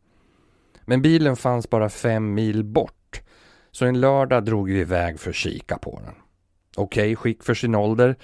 Men 0.84 1.02
bilen 1.02 1.36
fanns 1.36 1.70
bara 1.70 1.88
fem 1.88 2.34
mil 2.34 2.64
bort 2.64 3.03
så 3.74 3.86
en 3.86 4.00
lördag 4.00 4.44
drog 4.44 4.70
vi 4.70 4.80
iväg 4.80 5.20
för 5.20 5.30
att 5.30 5.36
kika 5.36 5.78
på 5.78 6.00
den. 6.04 6.14
Okej 6.76 7.02
okay, 7.02 7.16
skick 7.16 7.42
för 7.42 7.54
sin 7.54 7.74
ålder. 7.74 8.16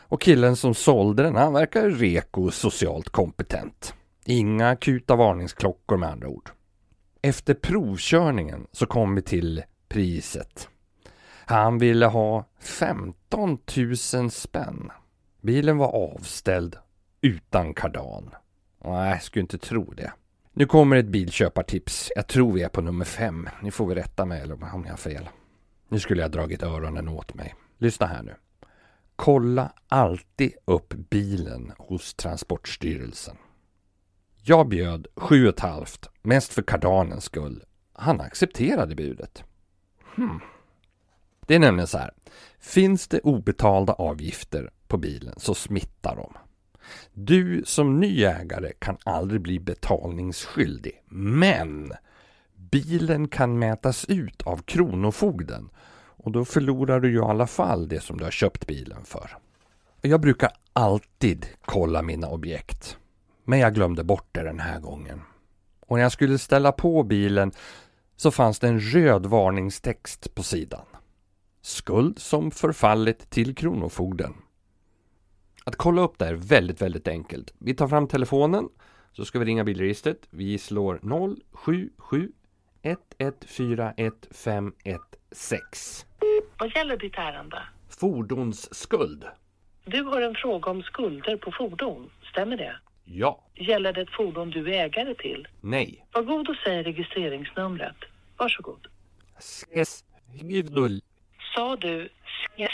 Och 0.00 0.22
killen 0.22 0.56
som 0.56 0.74
sålde 0.74 1.22
den, 1.22 1.36
han 1.36 1.52
verkar 1.52 1.90
reko 1.90 2.44
och 2.44 2.54
socialt 2.54 3.08
kompetent. 3.08 3.94
Inga 4.24 4.68
akuta 4.68 5.16
varningsklockor 5.16 5.96
med 5.96 6.08
andra 6.08 6.28
ord. 6.28 6.50
Efter 7.22 7.54
provkörningen 7.54 8.66
så 8.72 8.86
kom 8.86 9.14
vi 9.14 9.22
till 9.22 9.62
priset. 9.88 10.68
Han 11.46 11.78
ville 11.78 12.06
ha 12.06 12.44
15 12.60 13.58
000 14.14 14.30
spänn. 14.30 14.90
Bilen 15.40 15.76
var 15.76 15.88
avställd 15.88 16.76
utan 17.20 17.74
kardan. 17.74 18.30
Nej, 18.84 19.10
jag 19.10 19.22
skulle 19.22 19.40
inte 19.40 19.58
tro 19.58 19.84
det. 19.84 20.12
Nu 20.58 20.66
kommer 20.66 20.96
ett 20.96 21.06
bilköpartips. 21.06 22.12
Jag 22.16 22.26
tror 22.26 22.52
vi 22.52 22.62
är 22.62 22.68
på 22.68 22.80
nummer 22.80 23.04
fem. 23.04 23.48
Ni 23.62 23.70
får 23.70 23.86
vi 23.86 23.94
rätta 23.94 24.24
mig 24.24 24.40
eller 24.40 24.54
om 24.74 24.82
jag 24.84 24.92
har 24.92 24.96
fel. 24.96 25.28
Nu 25.88 25.98
skulle 25.98 26.22
jag 26.22 26.30
dragit 26.30 26.62
öronen 26.62 27.08
åt 27.08 27.34
mig. 27.34 27.54
Lyssna 27.78 28.06
här 28.06 28.22
nu. 28.22 28.34
Kolla 29.16 29.72
alltid 29.88 30.52
upp 30.64 30.94
bilen 30.94 31.72
hos 31.78 32.14
Transportstyrelsen. 32.14 33.36
Jag 34.42 34.68
bjöd 34.68 35.06
sju 35.16 35.46
och 35.46 35.54
ett 35.54 35.60
halvt, 35.60 36.08
mest 36.22 36.52
för 36.52 36.62
kardanens 36.62 37.24
skull. 37.24 37.64
Han 37.92 38.20
accepterade 38.20 38.94
budet. 38.94 39.44
Hmm. 40.14 40.40
Det 41.46 41.54
är 41.54 41.58
nämligen 41.58 41.86
så 41.86 41.98
här. 41.98 42.10
Finns 42.58 43.08
det 43.08 43.20
obetalda 43.20 43.92
avgifter 43.92 44.70
på 44.88 44.96
bilen 44.96 45.34
så 45.36 45.54
smittar 45.54 46.16
de. 46.16 46.32
Du 47.12 47.62
som 47.64 48.00
ny 48.00 48.24
ägare 48.24 48.72
kan 48.78 48.96
aldrig 49.04 49.40
bli 49.40 49.60
betalningsskyldig. 49.60 51.02
Men 51.08 51.92
bilen 52.56 53.28
kan 53.28 53.58
mätas 53.58 54.04
ut 54.04 54.42
av 54.42 54.62
Kronofogden 54.62 55.68
och 56.26 56.32
då 56.32 56.44
förlorar 56.44 57.00
du 57.00 57.10
ju 57.10 57.18
i 57.18 57.20
alla 57.20 57.46
fall 57.46 57.88
det 57.88 58.00
som 58.00 58.18
du 58.18 58.24
har 58.24 58.30
köpt 58.30 58.66
bilen 58.66 59.04
för. 59.04 59.36
Jag 60.00 60.20
brukar 60.20 60.50
alltid 60.72 61.46
kolla 61.64 62.02
mina 62.02 62.28
objekt. 62.28 62.96
Men 63.44 63.58
jag 63.58 63.74
glömde 63.74 64.04
bort 64.04 64.28
det 64.32 64.42
den 64.42 64.60
här 64.60 64.80
gången. 64.80 65.20
Och 65.86 65.96
när 65.96 66.02
jag 66.02 66.12
skulle 66.12 66.38
ställa 66.38 66.72
på 66.72 67.02
bilen 67.02 67.52
så 68.16 68.30
fanns 68.30 68.58
det 68.58 68.68
en 68.68 68.80
röd 68.80 69.26
varningstext 69.26 70.34
på 70.34 70.42
sidan. 70.42 70.86
Skuld 71.62 72.18
som 72.18 72.50
förfallit 72.50 73.30
till 73.30 73.54
Kronofogden. 73.54 74.34
Att 75.68 75.76
kolla 75.76 76.02
upp 76.02 76.18
det 76.18 76.26
är 76.26 76.34
väldigt, 76.34 76.82
väldigt 76.82 77.08
enkelt. 77.08 77.54
Vi 77.58 77.74
tar 77.74 77.88
fram 77.88 78.08
telefonen 78.08 78.68
så 79.12 79.24
ska 79.24 79.38
vi 79.38 79.44
ringa 79.44 79.64
bilregistret. 79.64 80.18
Vi 80.30 80.58
slår 80.58 81.00
077 81.52 82.32
1141516. 82.82 84.72
Vad 86.58 86.76
gäller 86.76 86.96
ditt 86.96 87.14
ärende? 87.18 87.62
Fordonsskuld. 87.88 89.24
Du 89.84 90.02
har 90.02 90.20
en 90.20 90.34
fråga 90.34 90.70
om 90.70 90.82
skulder 90.82 91.36
på 91.36 91.52
fordon, 91.52 92.10
stämmer 92.32 92.56
det? 92.56 92.76
Ja. 93.04 93.44
Gäller 93.54 93.92
det 93.92 94.00
ett 94.00 94.14
fordon 94.16 94.50
du 94.50 94.74
är 94.74 94.84
ägare 94.84 95.14
till? 95.14 95.48
Nej. 95.60 96.06
Var 96.12 96.22
god 96.22 96.48
och 96.48 96.56
säg 96.64 96.82
registreringsnumret. 96.82 97.96
Varsågod. 98.36 98.86
Gudul. 100.32 101.02
Sa 101.54 101.76
du 101.76 102.08
SES? 102.56 102.70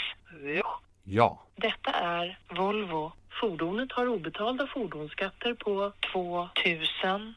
Ja. 1.03 1.42
Detta 1.55 1.91
är 1.91 2.39
Volvo. 2.57 3.11
Fordonet 3.41 3.91
har 3.91 4.07
obetalda 4.07 4.67
fordonsskatter 4.67 5.53
på 5.53 5.91
2000 6.13 7.35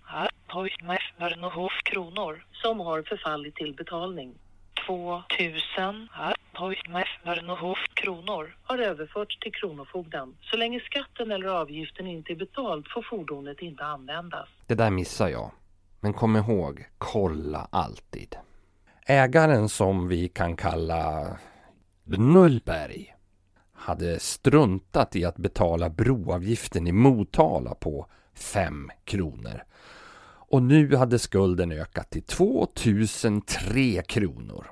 kronor 1.84 2.44
som 2.52 2.80
har 2.80 3.02
förfallit 3.02 3.54
till 3.54 3.74
betalning. 3.74 4.34
2000 4.86 6.08
kronor 7.94 8.56
har 8.62 8.78
överförts 8.78 9.38
till 9.38 9.52
Kronofogden. 9.52 10.36
Så 10.40 10.56
länge 10.56 10.80
skatten 10.80 11.30
eller 11.30 11.48
avgiften 11.48 12.06
inte 12.06 12.32
är 12.32 12.36
betald 12.36 12.86
får 12.94 13.02
fordonet 13.02 13.60
inte 13.60 13.84
användas. 13.84 14.48
Det 14.66 14.74
där 14.74 14.90
missar 14.90 15.28
jag. 15.28 15.50
Men 16.00 16.12
kom 16.12 16.36
ihåg, 16.36 16.86
kolla 16.98 17.68
alltid. 17.72 18.36
Ägaren 19.06 19.68
som 19.68 20.08
vi 20.08 20.28
kan 20.28 20.56
kalla 20.56 21.36
Nullberg 22.04 23.15
hade 23.76 24.20
struntat 24.20 25.16
i 25.16 25.24
att 25.24 25.36
betala 25.36 25.90
broavgiften 25.90 26.86
i 26.86 26.92
Motala 26.92 27.74
på 27.74 28.06
5 28.34 28.90
kronor. 29.04 29.62
Och 30.48 30.62
nu 30.62 30.96
hade 30.96 31.18
skulden 31.18 31.72
ökat 31.72 32.10
till 32.10 32.22
2003 32.22 34.02
kronor. 34.02 34.66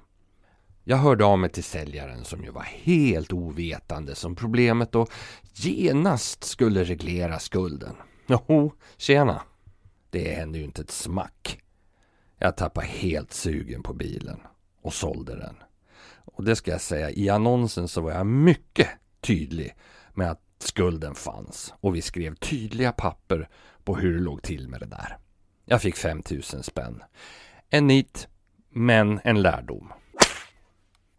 Jag 0.84 0.96
hörde 0.96 1.24
av 1.24 1.38
mig 1.38 1.50
till 1.50 1.64
säljaren 1.64 2.24
som 2.24 2.44
ju 2.44 2.50
var 2.50 2.62
helt 2.62 3.32
ovetande 3.32 4.14
som 4.14 4.36
problemet 4.36 4.94
och 4.94 5.10
genast 5.54 6.44
skulle 6.44 6.84
reglera 6.84 7.38
skulden. 7.38 7.96
Jo, 8.26 8.72
tjena. 8.96 9.42
Det 10.10 10.34
hände 10.34 10.58
ju 10.58 10.64
inte 10.64 10.82
ett 10.82 10.90
smack. 10.90 11.60
Jag 12.38 12.56
tappade 12.56 12.86
helt 12.86 13.32
sugen 13.32 13.82
på 13.82 13.94
bilen 13.94 14.40
och 14.82 14.92
sålde 14.92 15.36
den. 15.36 15.56
Och 16.24 16.44
det 16.44 16.56
ska 16.56 16.70
jag 16.70 16.80
säga, 16.80 17.10
i 17.10 17.28
annonsen 17.28 17.88
så 17.88 18.00
var 18.00 18.12
jag 18.12 18.26
mycket 18.26 18.88
tydlig 19.20 19.74
med 20.14 20.30
att 20.30 20.40
skulden 20.58 21.14
fanns 21.14 21.74
och 21.80 21.94
vi 21.94 22.02
skrev 22.02 22.34
tydliga 22.34 22.92
papper 22.92 23.48
på 23.84 23.96
hur 23.96 24.14
det 24.14 24.20
låg 24.20 24.42
till 24.42 24.68
med 24.68 24.80
det 24.80 24.86
där. 24.86 25.18
Jag 25.64 25.82
fick 25.82 25.96
5000 25.96 26.62
spänn. 26.62 27.02
En 27.70 27.86
nit, 27.86 28.28
men 28.70 29.20
en 29.24 29.42
lärdom. 29.42 29.92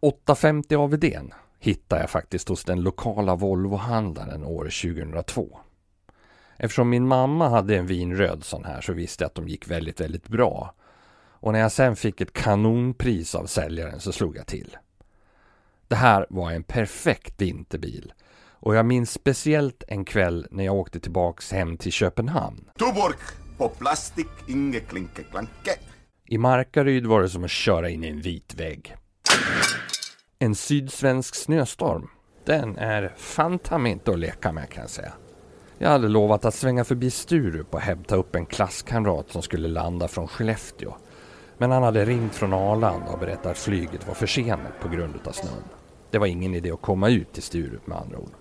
850 0.00 0.76
AVDn 0.76 1.32
hittade 1.58 2.00
jag 2.00 2.10
faktiskt 2.10 2.48
hos 2.48 2.64
den 2.64 2.80
lokala 2.80 3.36
Volvo-handlaren 3.36 4.44
år 4.44 4.64
2002. 4.64 5.58
Eftersom 6.56 6.90
min 6.90 7.06
mamma 7.06 7.48
hade 7.48 7.76
en 7.76 7.86
vinröd 7.86 8.44
sån 8.44 8.64
här 8.64 8.80
så 8.80 8.92
visste 8.92 9.24
jag 9.24 9.28
att 9.28 9.34
de 9.34 9.48
gick 9.48 9.70
väldigt, 9.70 10.00
väldigt 10.00 10.28
bra. 10.28 10.74
Och 11.40 11.52
när 11.52 11.60
jag 11.60 11.72
sen 11.72 11.96
fick 11.96 12.20
ett 12.20 12.32
kanonpris 12.32 13.34
av 13.34 13.46
säljaren 13.46 14.00
så 14.00 14.12
slog 14.12 14.36
jag 14.36 14.46
till. 14.46 14.76
Det 15.88 15.96
här 15.96 16.26
var 16.30 16.50
en 16.50 16.62
perfekt 16.62 17.42
vinterbil. 17.42 18.12
Och 18.50 18.74
jag 18.74 18.86
minns 18.86 19.10
speciellt 19.10 19.84
en 19.88 20.04
kväll 20.04 20.46
när 20.50 20.64
jag 20.64 20.74
åkte 20.74 21.00
tillbaks 21.00 21.52
hem 21.52 21.76
till 21.76 21.92
Köpenhamn. 21.92 22.70
Tuborg 22.78 23.16
på 23.58 23.68
plastik, 23.68 24.26
inge 24.48 24.80
klinke 24.80 25.22
klanke. 25.22 25.78
I 26.26 26.38
Markaryd 26.38 27.06
var 27.06 27.22
det 27.22 27.28
som 27.28 27.44
att 27.44 27.50
köra 27.50 27.90
in 27.90 28.04
i 28.04 28.08
en 28.08 28.20
vit 28.20 28.54
vägg. 28.54 28.96
En 30.38 30.54
sydsvensk 30.54 31.34
snöstorm, 31.34 32.08
den 32.44 32.78
är 32.78 33.12
fanta 33.16 33.88
inte 33.88 34.10
att 34.10 34.18
leka 34.18 34.52
med 34.52 34.70
kan 34.70 34.80
jag 34.80 34.90
säga. 34.90 35.12
Jag 35.78 35.88
hade 35.88 36.08
lovat 36.08 36.44
att 36.44 36.54
svänga 36.54 36.84
förbi 36.84 37.10
Sturup 37.10 37.74
och 37.74 37.80
hämta 37.80 38.16
upp 38.16 38.36
en 38.36 38.46
klasskamrat 38.46 39.30
som 39.30 39.42
skulle 39.42 39.68
landa 39.68 40.08
från 40.08 40.28
Skellefteå. 40.28 40.94
Men 41.58 41.70
han 41.70 41.82
hade 41.82 42.04
ringt 42.04 42.34
från 42.34 42.52
Arlanda 42.52 43.12
och 43.12 43.18
berättat 43.18 43.46
att 43.46 43.58
flyget 43.58 44.06
var 44.06 44.14
försenat 44.14 44.80
på 44.80 44.88
grund 44.88 45.14
av 45.24 45.32
snön. 45.32 45.62
Det 46.10 46.18
var 46.18 46.26
ingen 46.26 46.54
idé 46.54 46.70
att 46.70 46.82
komma 46.82 47.08
ut 47.08 47.32
till 47.32 47.42
Sturup 47.42 47.86
med 47.86 47.98
andra 47.98 48.18
ord. 48.18 48.32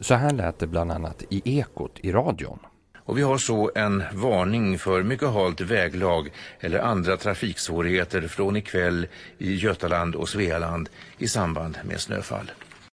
Så 0.00 0.14
här 0.14 0.32
lät 0.32 0.58
det 0.58 0.66
bland 0.66 0.92
annat 0.92 1.22
i 1.30 1.58
Ekot 1.58 1.98
i 2.02 2.12
radion. 2.12 2.58
Och 2.98 3.18
vi 3.18 3.22
har 3.22 3.38
så 3.38 3.70
en 3.74 4.02
varning 4.12 4.78
för 4.78 5.02
mycket 5.02 5.28
halt 5.28 5.60
väglag 5.60 6.30
eller 6.60 6.78
andra 6.78 7.16
trafiksvårigheter 7.16 8.22
från 8.22 8.56
ikväll 8.56 9.06
i 9.38 9.54
Götaland 9.54 10.14
och 10.14 10.28
Svealand 10.28 10.88
i 11.18 11.28
samband 11.28 11.78
med 11.84 12.00
snöfall. 12.00 12.50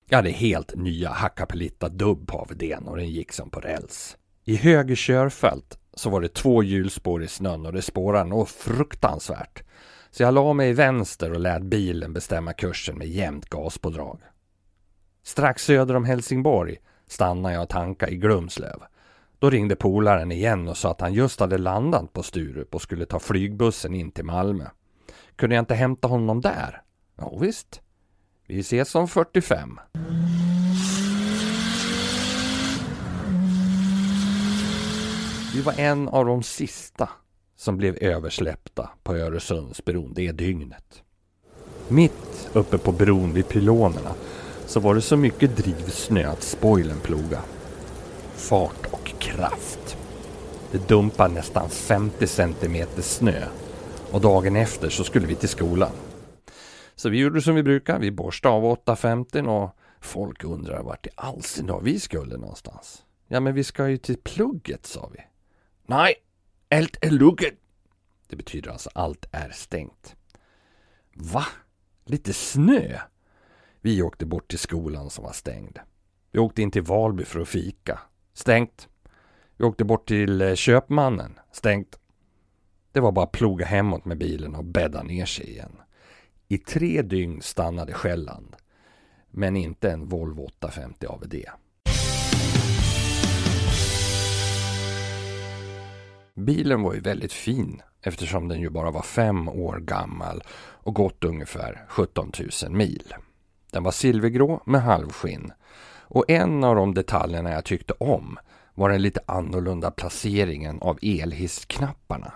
Jag 0.09 0.19
hade 0.19 0.31
helt 0.31 0.75
nya 0.75 1.11
Hakkapeliitta 1.11 1.89
dubb 1.89 2.29
på 2.29 2.39
AVDn 2.39 2.89
och 2.89 2.97
den 2.97 3.11
gick 3.11 3.33
som 3.33 3.51
på 3.51 3.61
räls. 3.61 4.17
I 4.45 4.57
höger 4.57 4.95
körfält 4.95 5.79
så 5.97 6.11
var 6.11 6.21
det 6.21 6.35
två 6.35 6.63
hjulspår 6.63 7.23
i 7.23 7.29
snön 7.29 7.67
och 7.67 7.73
det 7.73 7.83
spårade 7.83 8.31
nog 8.31 8.49
fruktansvärt. 8.49 9.63
Så 10.11 10.23
jag 10.23 10.35
la 10.35 10.53
mig 10.53 10.71
i 10.71 10.73
vänster 10.73 11.33
och 11.33 11.41
lät 11.41 11.63
bilen 11.63 12.13
bestämma 12.13 12.53
kursen 12.53 12.99
med 12.99 13.09
jämnt 13.09 13.49
gaspådrag. 13.49 14.19
Strax 15.23 15.65
söder 15.65 15.97
om 15.97 16.05
Helsingborg 16.05 16.77
stannade 17.07 17.55
jag 17.55 17.63
och 17.63 17.69
tankade 17.69 18.13
i 18.13 18.17
Glumslöv. 18.17 18.83
Då 19.39 19.51
ringde 19.51 19.77
polaren 19.77 20.33
igen 20.33 20.69
och 20.69 20.77
sa 20.77 20.91
att 20.91 21.01
han 21.01 21.15
just 21.15 21.41
hade 21.41 21.59
landat 21.59 22.13
på 22.13 22.23
Sturup 22.23 22.75
och 22.75 22.83
skulle 22.83 23.07
ta 23.07 23.19
flygbussen 23.19 23.95
in 23.95 24.11
till 24.11 24.25
Malmö. 24.25 24.65
Kunde 25.37 25.57
jag 25.57 25.63
inte 25.63 25.75
hämta 25.75 26.09
honom 26.09 26.41
där? 26.41 26.83
Ja, 27.17 27.37
visst. 27.41 27.81
Vi 28.47 28.61
ses 28.61 28.95
om 28.95 29.09
45. 29.09 29.81
Vi 35.55 35.61
var 35.61 35.81
en 35.81 36.09
av 36.09 36.27
de 36.27 36.43
sista 36.43 37.09
som 37.57 37.77
blev 37.77 37.97
översläppta 38.01 38.91
på 39.03 39.15
Öresundsbron 39.15 40.13
det 40.15 40.33
dygnet. 40.33 41.03
Mitt 41.89 42.49
uppe 42.53 42.79
på 42.79 42.93
bron 42.93 43.33
vid 43.33 43.49
pylonerna 43.49 44.15
så 44.67 44.81
var 44.81 44.95
det 44.95 45.01
så 45.01 45.17
mycket 45.17 45.57
drivsnö 45.57 46.27
att 46.27 46.43
spoilern 46.43 47.01
ploga. 47.01 47.41
Fart 48.35 48.87
och 48.91 49.09
kraft. 49.19 49.97
Det 50.73 50.89
dumpade 50.89 51.35
nästan 51.35 51.71
50 51.71 52.27
centimeter 52.27 53.03
snö 53.03 53.47
och 54.11 54.21
dagen 54.21 54.57
efter 54.57 54.89
så 54.89 55.05
skulle 55.05 55.27
vi 55.27 55.35
till 55.35 55.49
skolan. 55.49 55.93
Så 56.95 57.09
vi 57.09 57.19
gjorde 57.19 57.43
som 57.43 57.55
vi 57.55 57.63
brukar, 57.63 57.99
vi 57.99 58.11
borstade 58.11 58.55
av 58.55 58.65
850 58.65 59.41
och 59.41 59.71
folk 60.01 60.45
undrar 60.45 60.83
vart 60.83 61.07
i 61.07 61.11
all 61.15 61.43
sin 61.43 61.67
dag 61.67 61.81
vi 61.85 62.01
skulle 62.01 62.37
någonstans. 62.37 63.03
Ja 63.29 63.41
men 63.41 63.55
vi 63.55 63.65
ska 63.65 63.89
ju 63.89 63.97
till 63.97 64.17
plugget 64.17 64.87
sa 64.87 65.11
vi. 65.13 65.21
Nej, 65.87 66.15
allt 66.71 66.97
är 67.01 67.11
lugget. 67.11 67.55
Det 68.27 68.37
betyder 68.37 68.71
alltså 68.71 68.91
allt 68.95 69.27
är 69.33 69.51
stängt. 69.51 70.17
Va? 71.15 71.47
Lite 72.05 72.33
snö? 72.33 72.99
Vi 73.81 74.03
åkte 74.03 74.27
bort 74.27 74.49
till 74.49 74.59
skolan 74.59 75.11
som 75.11 75.25
var 75.25 75.33
stängd. 75.33 75.79
Vi 76.31 76.39
åkte 76.39 76.63
in 76.63 76.71
till 76.71 76.83
Valby 76.83 77.25
för 77.25 77.41
att 77.41 77.49
fika. 77.49 77.99
Stängt. 78.33 78.89
Vi 79.57 79.65
åkte 79.65 79.85
bort 79.85 80.09
till 80.09 80.41
eh, 80.41 80.55
köpmannen. 80.55 81.39
Stängt. 81.53 81.99
Det 82.93 83.01
var 83.01 83.13
bara 83.13 83.25
att 83.25 83.33
ploga 83.33 83.67
hemåt 83.67 84.05
med 84.05 84.19
bilen 84.19 84.55
och 84.55 84.65
bädda 84.65 85.03
ner 85.03 85.27
sig 85.27 85.51
igen. 85.51 85.77
I 86.49 86.59
tre 86.59 87.03
dygn 87.03 87.43
stannade 87.43 87.93
Själland. 87.93 88.57
Men 89.31 89.57
inte 89.57 89.91
en 89.91 90.09
Volvo 90.09 90.45
850 90.45 91.07
AVD. 91.07 91.35
Bilen 96.37 96.83
var 96.83 96.95
ju 96.95 97.01
väldigt 97.01 97.33
fin 97.33 97.83
eftersom 98.03 98.49
den 98.49 98.61
ju 98.61 98.71
bara 98.71 98.91
var 98.91 99.03
fem 99.03 99.49
år 99.49 99.79
gammal 99.79 100.43
och 100.57 100.95
gått 100.95 101.25
ungefär 101.25 101.85
17 101.89 102.33
000 102.63 102.73
mil. 102.73 103.15
Den 103.71 103.83
var 103.83 103.91
silvergrå 103.91 104.63
med 104.67 104.83
halvskinn. 104.83 105.53
Och 106.01 106.31
en 106.31 106.65
av 106.65 106.77
de 106.77 106.95
detaljerna 106.95 107.51
jag 107.51 107.65
tyckte 107.65 107.93
om 107.93 108.39
var 108.75 108.91
den 108.91 109.03
lite 109.03 109.21
annorlunda 109.27 109.91
placeringen 109.91 110.79
av 110.81 110.99
elhissknapparna. 111.03 112.33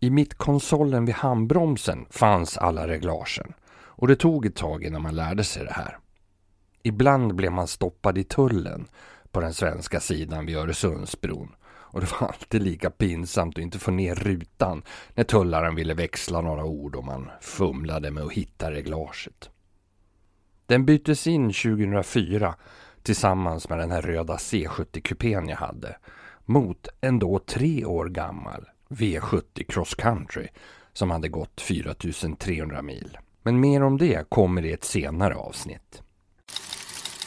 I 0.00 0.10
mittkonsolen 0.10 1.04
vid 1.04 1.14
handbromsen 1.14 2.06
fanns 2.10 2.58
alla 2.58 2.88
reglagen 2.88 3.52
och 3.72 4.08
det 4.08 4.16
tog 4.16 4.46
ett 4.46 4.56
tag 4.56 4.84
innan 4.84 5.02
man 5.02 5.16
lärde 5.16 5.44
sig 5.44 5.64
det 5.64 5.72
här. 5.72 5.98
Ibland 6.82 7.34
blev 7.34 7.52
man 7.52 7.66
stoppad 7.66 8.18
i 8.18 8.24
tullen 8.24 8.88
på 9.30 9.40
den 9.40 9.54
svenska 9.54 10.00
sidan 10.00 10.46
vid 10.46 10.56
Öresundsbron 10.56 11.54
och 11.94 12.00
det 12.00 12.12
var 12.20 12.28
alltid 12.28 12.62
lika 12.62 12.90
pinsamt 12.90 13.58
att 13.58 13.62
inte 13.62 13.78
få 13.78 13.90
ner 13.90 14.14
rutan 14.14 14.82
när 15.14 15.24
tullaren 15.24 15.74
ville 15.74 15.94
växla 15.94 16.40
några 16.40 16.64
ord 16.64 16.96
och 16.96 17.04
man 17.04 17.30
fumlade 17.40 18.10
med 18.10 18.24
att 18.24 18.32
hitta 18.32 18.70
reglaget. 18.70 19.50
Den 20.66 20.84
byttes 20.84 21.26
in 21.26 21.52
2004 21.52 22.54
tillsammans 23.02 23.68
med 23.68 23.78
den 23.78 23.90
här 23.90 24.02
röda 24.02 24.36
C70-kupén 24.36 25.48
jag 25.48 25.56
hade 25.56 25.96
mot 26.44 26.88
en 27.00 27.18
då 27.18 27.38
tre 27.38 27.84
år 27.84 28.08
gammal 28.08 28.64
V70 28.88 29.72
Cross 29.72 29.94
Country 29.94 30.48
som 30.92 31.10
hade 31.10 31.28
gått 31.28 31.60
4300 31.60 32.82
mil. 32.82 33.18
Men 33.42 33.60
mer 33.60 33.82
om 33.82 33.98
det 33.98 34.30
kommer 34.30 34.64
i 34.64 34.72
ett 34.72 34.84
senare 34.84 35.34
avsnitt. 35.34 36.02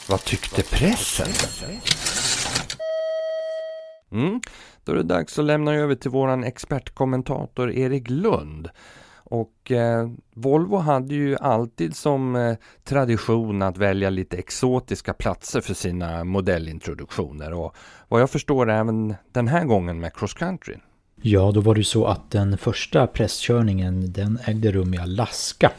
Vad 0.09 0.23
tyckte 0.23 0.63
pressen? 0.63 1.27
Mm, 4.11 4.41
då 4.83 4.91
är 4.91 4.95
det 4.95 5.03
dags 5.03 5.39
att 5.39 5.45
lämna 5.45 5.73
över 5.73 5.95
till 5.95 6.11
våran 6.11 6.43
expertkommentator 6.43 7.71
Erik 7.71 8.09
Lund. 8.09 8.69
Och 9.29 9.71
eh, 9.71 10.09
Volvo 10.33 10.77
hade 10.77 11.15
ju 11.15 11.37
alltid 11.37 11.95
som 11.95 12.35
eh, 12.35 12.55
tradition 12.83 13.61
att 13.61 13.77
välja 13.77 14.09
lite 14.09 14.37
exotiska 14.37 15.13
platser 15.13 15.61
för 15.61 15.73
sina 15.73 16.23
modellintroduktioner 16.23 17.53
och 17.53 17.75
vad 18.07 18.21
jag 18.21 18.29
förstår 18.29 18.69
även 18.69 19.15
den 19.31 19.47
här 19.47 19.65
gången 19.65 19.99
med 19.99 20.15
cross 20.15 20.33
country. 20.33 20.75
Ja, 21.21 21.51
då 21.51 21.61
var 21.61 21.73
det 21.73 21.79
ju 21.79 21.83
så 21.83 22.05
att 22.05 22.31
den 22.31 22.57
första 22.57 23.07
presskörningen 23.07 24.11
den 24.11 24.39
ägde 24.45 24.71
rum 24.71 24.93
i 24.93 24.97
Alaska. 24.97 25.71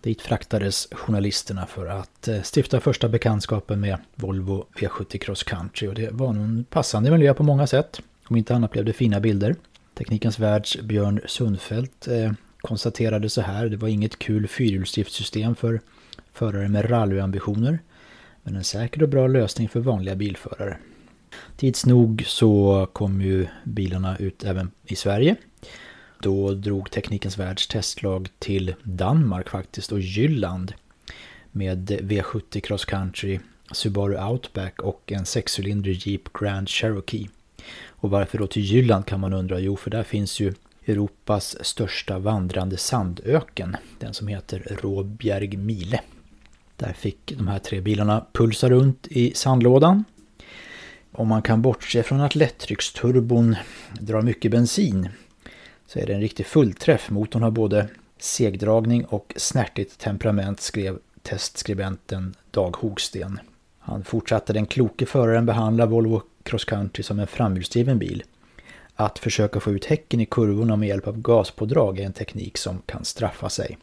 Dit 0.00 0.22
fraktades 0.22 0.88
journalisterna 0.92 1.66
för 1.66 1.86
att 1.86 2.28
eh, 2.28 2.42
stifta 2.54 2.80
första 2.80 3.08
bekantskapen 3.08 3.80
med 3.80 3.98
Volvo 4.14 4.66
V70 4.74 5.18
Cross 5.18 5.42
Country 5.42 5.88
och 5.88 5.94
det 5.94 6.10
var 6.12 6.32
nog 6.32 6.44
en 6.44 6.64
passande 6.64 7.10
miljö 7.10 7.34
på 7.34 7.42
många 7.42 7.66
sätt. 7.66 8.00
Om 8.28 8.36
inte 8.36 8.54
annat 8.54 8.70
blev 8.70 8.84
det 8.84 8.92
fina 8.92 9.20
bilder. 9.20 9.56
Teknikens 9.94 10.38
världs 10.38 10.76
Björn 10.82 11.20
Sundfeldt 11.26 12.08
eh, 12.08 12.32
konstaterade 12.60 13.30
så 13.30 13.40
här, 13.40 13.66
det 13.66 13.76
var 13.76 13.88
inget 13.88 14.18
kul 14.18 14.48
fyrhjulsdriftssystem 14.48 15.54
för 15.54 15.80
förare 16.32 16.68
med 16.68 16.90
rallyambitioner, 16.90 17.78
men 18.42 18.56
en 18.56 18.64
säker 18.64 19.02
och 19.02 19.08
bra 19.08 19.26
lösning 19.26 19.68
för 19.68 19.80
vanliga 19.80 20.16
bilförare. 20.16 20.76
Tids 21.56 21.86
nog 21.86 22.24
så 22.26 22.86
kom 22.92 23.20
ju 23.20 23.46
bilarna 23.64 24.16
ut 24.16 24.44
även 24.44 24.70
i 24.84 24.96
Sverige. 24.96 25.36
Då 26.20 26.54
drog 26.54 26.90
Teknikens 26.90 27.38
Världs 27.38 27.66
testlag 27.66 28.28
till 28.38 28.74
Danmark 28.82 29.48
faktiskt 29.48 29.92
och 29.92 30.00
Jylland 30.00 30.74
med 31.52 31.90
V70 31.90 32.60
Cross 32.60 32.84
Country, 32.84 33.38
Subaru 33.72 34.24
Outback 34.24 34.80
och 34.80 35.12
en 35.12 35.26
sexcylindrig 35.26 36.06
Jeep 36.06 36.32
Grand 36.40 36.68
Cherokee. 36.68 37.28
Och 37.86 38.10
varför 38.10 38.38
då 38.38 38.46
till 38.46 38.62
Jylland 38.62 39.06
kan 39.06 39.20
man 39.20 39.32
undra? 39.32 39.58
Jo, 39.58 39.76
för 39.76 39.90
där 39.90 40.02
finns 40.02 40.40
ju 40.40 40.54
Europas 40.86 41.64
största 41.64 42.18
vandrande 42.18 42.76
sandöken, 42.76 43.76
den 43.98 44.14
som 44.14 44.28
heter 44.28 44.76
Råbjerg 44.82 45.56
Mile. 45.56 46.00
Där 46.76 46.92
fick 46.92 47.32
de 47.38 47.48
här 47.48 47.58
tre 47.58 47.80
bilarna 47.80 48.26
pulsa 48.32 48.68
runt 48.70 49.06
i 49.10 49.34
sandlådan. 49.34 50.04
Om 51.12 51.28
man 51.28 51.42
kan 51.42 51.62
bortse 51.62 52.02
från 52.02 52.20
att 52.20 52.34
lättrycksturbon 52.34 53.56
drar 54.00 54.22
mycket 54.22 54.50
bensin 54.50 55.08
så 55.88 55.98
är 55.98 56.06
det 56.06 56.14
en 56.14 56.20
riktig 56.20 56.46
fullträff. 56.46 57.10
Motorn 57.10 57.42
har 57.42 57.50
både 57.50 57.88
segdragning 58.18 59.04
och 59.04 59.32
snärtigt 59.36 59.98
temperament 59.98 60.60
skrev 60.60 60.98
testskribenten 61.22 62.34
Dag 62.50 62.76
Hogsten. 62.76 63.40
Han 63.78 64.04
fortsatte 64.04 64.52
den 64.52 64.66
kloke 64.66 65.06
föraren 65.06 65.46
behandla 65.46 65.86
Volvo 65.86 66.22
Cross 66.42 66.64
Country 66.64 67.02
som 67.02 67.18
en 67.18 67.26
framhjulsdriven 67.26 67.98
bil. 67.98 68.22
Att 68.94 69.18
försöka 69.18 69.60
få 69.60 69.72
ut 69.72 69.84
häcken 69.84 70.20
i 70.20 70.26
kurvorna 70.26 70.76
med 70.76 70.88
hjälp 70.88 71.06
av 71.06 71.20
gaspådrag 71.20 71.98
är 72.00 72.06
en 72.06 72.12
teknik 72.12 72.58
som 72.58 72.82
kan 72.86 73.04
straffa 73.04 73.48
sig. 73.48 73.78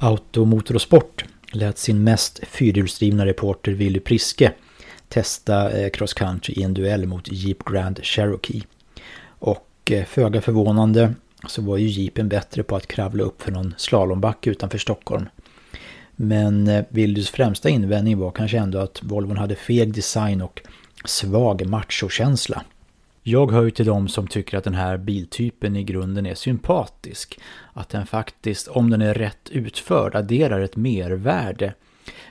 Automotor 0.00 0.74
och 0.74 0.82
Sport 0.82 1.24
lät 1.52 1.78
sin 1.78 2.04
mest 2.04 2.40
fyrhjulsdrivna 2.46 3.26
reporter 3.26 3.72
Willy 3.72 4.00
Priske 4.00 4.52
testa 5.08 5.70
eh, 5.70 5.90
cross 5.90 6.14
country 6.14 6.54
i 6.56 6.62
en 6.62 6.74
duell 6.74 7.06
mot 7.06 7.32
Jeep 7.32 7.64
Grand 7.64 8.04
Cherokee. 8.04 8.62
Och 9.86 9.92
eh, 9.92 10.04
föga 10.04 10.40
förvånande 10.40 11.14
så 11.46 11.62
var 11.62 11.76
ju 11.76 11.86
Jeepen 11.86 12.28
bättre 12.28 12.62
på 12.62 12.76
att 12.76 12.86
kravla 12.86 13.24
upp 13.24 13.42
för 13.42 13.52
någon 13.52 13.74
slalombacke 13.76 14.50
utanför 14.50 14.78
Stockholm. 14.78 15.28
Men 16.16 16.68
eh, 16.68 16.84
Willys 16.88 17.30
främsta 17.30 17.68
invändning 17.68 18.18
var 18.18 18.30
kanske 18.30 18.58
ändå 18.58 18.78
att 18.78 19.02
Volvon 19.02 19.36
hade 19.36 19.54
feg 19.54 19.94
design 19.94 20.42
och 20.42 20.62
svag 21.04 21.66
machokänsla. 21.66 22.62
Jag 23.22 23.52
hör 23.52 23.62
ju 23.62 23.70
till 23.70 23.86
dem 23.86 24.08
som 24.08 24.26
tycker 24.26 24.58
att 24.58 24.64
den 24.64 24.74
här 24.74 24.96
biltypen 24.96 25.76
i 25.76 25.84
grunden 25.84 26.26
är 26.26 26.34
sympatisk. 26.34 27.38
Att 27.72 27.88
den 27.88 28.06
faktiskt, 28.06 28.68
om 28.68 28.90
den 28.90 29.02
är 29.02 29.14
rätt 29.14 29.50
utförd, 29.50 30.14
adderar 30.14 30.60
ett 30.60 30.76
mervärde 30.76 31.74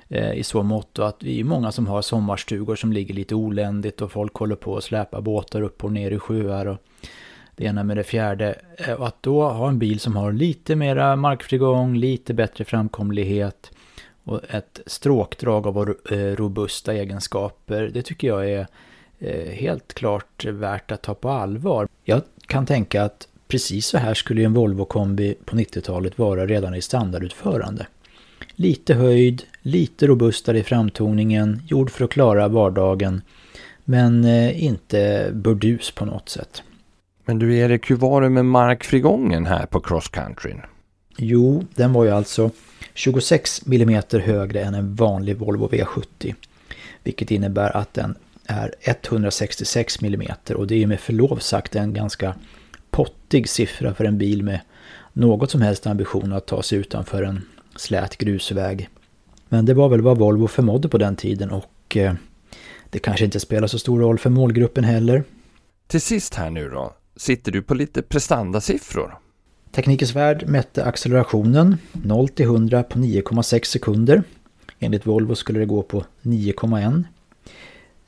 eh, 0.07 0.33
i 0.33 0.43
så 0.43 0.63
mått 0.63 0.99
att 0.99 1.23
vi 1.23 1.39
är 1.39 1.43
många 1.43 1.71
som 1.71 1.87
har 1.87 2.01
sommarstugor 2.01 2.75
som 2.75 2.93
ligger 2.93 3.13
lite 3.13 3.35
oländigt 3.35 4.01
och 4.01 4.11
folk 4.11 4.33
håller 4.33 4.55
på 4.55 4.77
att 4.77 4.83
släpa 4.83 5.21
båtar 5.21 5.61
upp 5.61 5.83
och 5.83 5.91
ner 5.91 6.11
i 6.11 6.19
sjöar 6.19 6.65
och 6.65 6.77
det 7.55 7.65
ena 7.65 7.83
med 7.83 7.97
det 7.97 8.03
fjärde. 8.03 8.55
Eh, 8.77 8.93
och 8.93 9.07
att 9.07 9.23
då 9.23 9.49
ha 9.49 9.69
en 9.69 9.79
bil 9.79 9.99
som 9.99 10.15
har 10.15 10.31
lite 10.31 10.75
mera 10.75 11.15
markfrigång, 11.15 11.95
lite 11.95 12.33
bättre 12.33 12.65
framkomlighet 12.65 13.71
och 14.23 14.41
ett 14.49 14.79
stråkdrag 14.85 15.67
av 15.67 15.95
eh, 16.11 16.17
robusta 16.17 16.93
egenskaper, 16.93 17.91
det 17.93 18.01
tycker 18.01 18.27
jag 18.27 18.49
är 18.49 18.67
eh, 19.19 19.51
helt 19.53 19.93
klart 19.93 20.45
värt 20.45 20.91
att 20.91 21.01
ta 21.01 21.13
på 21.13 21.29
allvar. 21.29 21.87
Jag 22.03 22.21
kan 22.47 22.65
tänka 22.65 23.03
att 23.03 23.27
precis 23.47 23.87
så 23.87 23.97
här 23.97 24.13
skulle 24.13 24.43
en 24.43 24.53
Volvo 24.53 24.85
kombi 24.85 25.35
på 25.45 25.55
90-talet 25.55 26.17
vara 26.17 26.45
redan 26.45 26.75
i 26.75 26.81
standardutförande. 26.81 27.87
Lite 28.55 28.93
höjd, 28.93 29.43
lite 29.61 30.07
robustare 30.07 30.59
i 30.59 30.63
framtoningen, 30.63 31.61
gjord 31.67 31.91
för 31.91 32.05
att 32.05 32.11
klara 32.11 32.47
vardagen, 32.47 33.21
men 33.83 34.25
inte 34.53 35.29
burdus 35.33 35.91
på 35.91 36.05
något 36.05 36.29
sätt. 36.29 36.63
Men 37.25 37.39
du 37.39 37.57
Erik, 37.57 37.91
hur 37.91 37.95
var 37.95 38.21
det 38.21 38.29
med 38.29 38.45
markfrigången 38.45 39.45
här 39.45 39.65
på 39.65 39.79
cross 39.79 40.07
country? 40.07 40.53
Jo, 41.17 41.63
den 41.75 41.93
var 41.93 42.03
ju 42.03 42.11
alltså 42.11 42.51
26 42.93 43.61
mm 43.67 44.01
högre 44.11 44.61
än 44.61 44.73
en 44.73 44.95
vanlig 44.95 45.37
Volvo 45.37 45.69
V70. 45.69 46.35
Vilket 47.03 47.31
innebär 47.31 47.77
att 47.77 47.93
den 47.93 48.15
är 48.45 48.73
166 48.81 50.01
mm 50.01 50.27
och 50.55 50.67
det 50.67 50.83
är 50.83 50.87
med 50.87 50.99
förlov 50.99 51.37
sagt 51.37 51.75
en 51.75 51.93
ganska 51.93 52.35
pottig 52.91 53.49
siffra 53.49 53.93
för 53.93 54.05
en 54.05 54.17
bil 54.17 54.43
med 54.43 54.59
något 55.13 55.51
som 55.51 55.61
helst 55.61 55.87
ambition 55.87 56.33
att 56.33 56.45
ta 56.45 56.63
sig 56.63 56.77
utanför 56.77 57.23
en 57.23 57.41
slät 57.75 58.17
grusväg. 58.17 58.89
Men 59.49 59.65
det 59.65 59.73
var 59.73 59.89
väl 59.89 60.01
vad 60.01 60.17
Volvo 60.17 60.47
förmådde 60.47 60.89
på 60.89 60.97
den 60.97 61.15
tiden 61.15 61.51
och 61.51 61.97
eh, 61.97 62.13
det 62.89 62.99
kanske 62.99 63.25
inte 63.25 63.39
spelar 63.39 63.67
så 63.67 63.79
stor 63.79 63.99
roll 63.99 64.19
för 64.19 64.29
målgruppen 64.29 64.83
heller. 64.83 65.23
Till 65.87 66.01
sist 66.01 66.35
här 66.35 66.49
nu 66.49 66.69
då, 66.69 66.93
sitter 67.15 67.51
du 67.51 67.61
på 67.61 67.73
lite 67.73 68.01
prestandasiffror? 68.01 69.17
Teknikens 69.71 70.15
Värld 70.15 70.47
mätte 70.47 70.85
accelerationen 70.85 71.77
0 71.91 72.29
till 72.29 72.45
100 72.45 72.83
på 72.83 72.99
9,6 72.99 73.63
sekunder. 73.63 74.23
Enligt 74.79 75.05
Volvo 75.05 75.35
skulle 75.35 75.59
det 75.59 75.65
gå 75.65 75.81
på 75.81 76.05
9,1. 76.21 77.03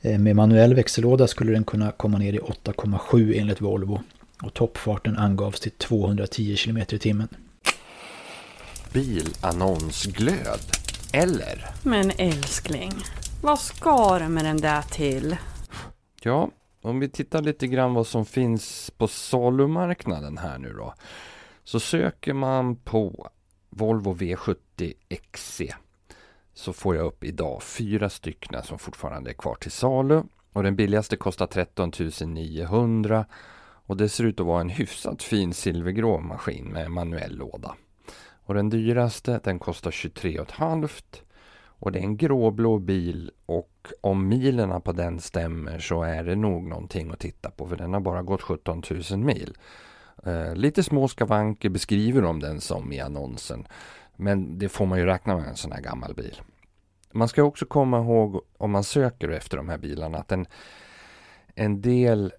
Eh, 0.00 0.18
med 0.18 0.36
manuell 0.36 0.74
växellåda 0.74 1.26
skulle 1.26 1.52
den 1.52 1.64
kunna 1.64 1.92
komma 1.92 2.18
ner 2.18 2.32
i 2.32 2.38
8,7 2.38 3.40
enligt 3.40 3.60
Volvo 3.60 4.02
och 4.42 4.54
toppfarten 4.54 5.18
angavs 5.18 5.60
till 5.60 5.72
210 5.72 6.56
km 6.56 6.78
i 6.78 6.84
timmen. 6.84 7.28
Bilannonsglöd, 8.92 10.60
eller? 11.12 11.66
Men 11.82 12.10
älskling, 12.18 12.92
vad 13.42 13.58
ska 13.58 14.18
du 14.18 14.28
med 14.28 14.44
den 14.44 14.56
där 14.56 14.82
till? 14.82 15.36
Ja, 16.22 16.50
om 16.88 17.00
vi 17.00 17.08
tittar 17.08 17.42
lite 17.42 17.66
grann 17.66 17.94
vad 17.94 18.06
som 18.06 18.26
finns 18.26 18.90
på 18.90 19.08
salumarknaden 19.08 20.38
här 20.38 20.58
nu 20.58 20.72
då. 20.72 20.94
Så 21.64 21.80
söker 21.80 22.32
man 22.32 22.76
på 22.76 23.30
Volvo 23.70 24.14
V70 24.14 24.92
XC 25.32 25.62
så 26.54 26.72
får 26.72 26.96
jag 26.96 27.06
upp 27.06 27.24
idag 27.24 27.62
fyra 27.62 28.08
stycken 28.08 28.62
som 28.62 28.78
fortfarande 28.78 29.30
är 29.30 29.34
kvar 29.34 29.54
till 29.54 29.70
salu. 29.70 30.22
Och 30.52 30.62
den 30.62 30.76
billigaste 30.76 31.16
kostar 31.16 31.46
13 31.46 31.92
900 32.26 33.26
och 33.60 33.96
det 33.96 34.08
ser 34.08 34.24
ut 34.24 34.40
att 34.40 34.46
vara 34.46 34.60
en 34.60 34.68
hyfsat 34.68 35.22
fin 35.22 35.54
silvergrå 35.54 36.20
maskin 36.20 36.64
med 36.64 36.90
manuell 36.90 37.36
låda. 37.36 37.74
Och 38.44 38.54
den 38.54 38.70
dyraste 38.70 39.40
den 39.44 39.58
kostar 39.58 39.90
23 39.90 40.44
500 40.44 40.88
och 41.78 41.92
det 41.92 41.98
är 41.98 42.02
en 42.02 42.16
gråblå 42.16 42.78
bil 42.78 43.30
och 43.46 43.92
om 44.00 44.28
milerna 44.28 44.80
på 44.80 44.92
den 44.92 45.20
stämmer 45.20 45.78
så 45.78 46.02
är 46.02 46.24
det 46.24 46.36
nog 46.36 46.62
någonting 46.62 47.10
att 47.10 47.18
titta 47.18 47.50
på 47.50 47.66
för 47.66 47.76
den 47.76 47.92
har 47.92 48.00
bara 48.00 48.22
gått 48.22 48.42
17 48.42 48.82
000 49.10 49.18
mil. 49.18 49.54
Eh, 50.24 50.54
lite 50.54 50.82
små 50.82 51.08
skavanker 51.08 51.68
beskriver 51.68 52.22
de 52.22 52.40
den 52.40 52.60
som 52.60 52.92
i 52.92 53.00
annonsen. 53.00 53.66
Men 54.16 54.58
det 54.58 54.68
får 54.68 54.86
man 54.86 54.98
ju 54.98 55.04
räkna 55.04 55.36
med 55.36 55.48
en 55.48 55.56
sån 55.56 55.72
här 55.72 55.80
gammal 55.80 56.14
bil. 56.14 56.40
Man 57.12 57.28
ska 57.28 57.42
också 57.42 57.66
komma 57.66 57.98
ihåg 57.98 58.40
om 58.58 58.70
man 58.70 58.84
söker 58.84 59.28
efter 59.28 59.56
de 59.56 59.68
här 59.68 59.78
bilarna 59.78 60.18
att 60.18 60.32
en, 60.32 60.46
en 61.54 61.80
del 61.80 62.32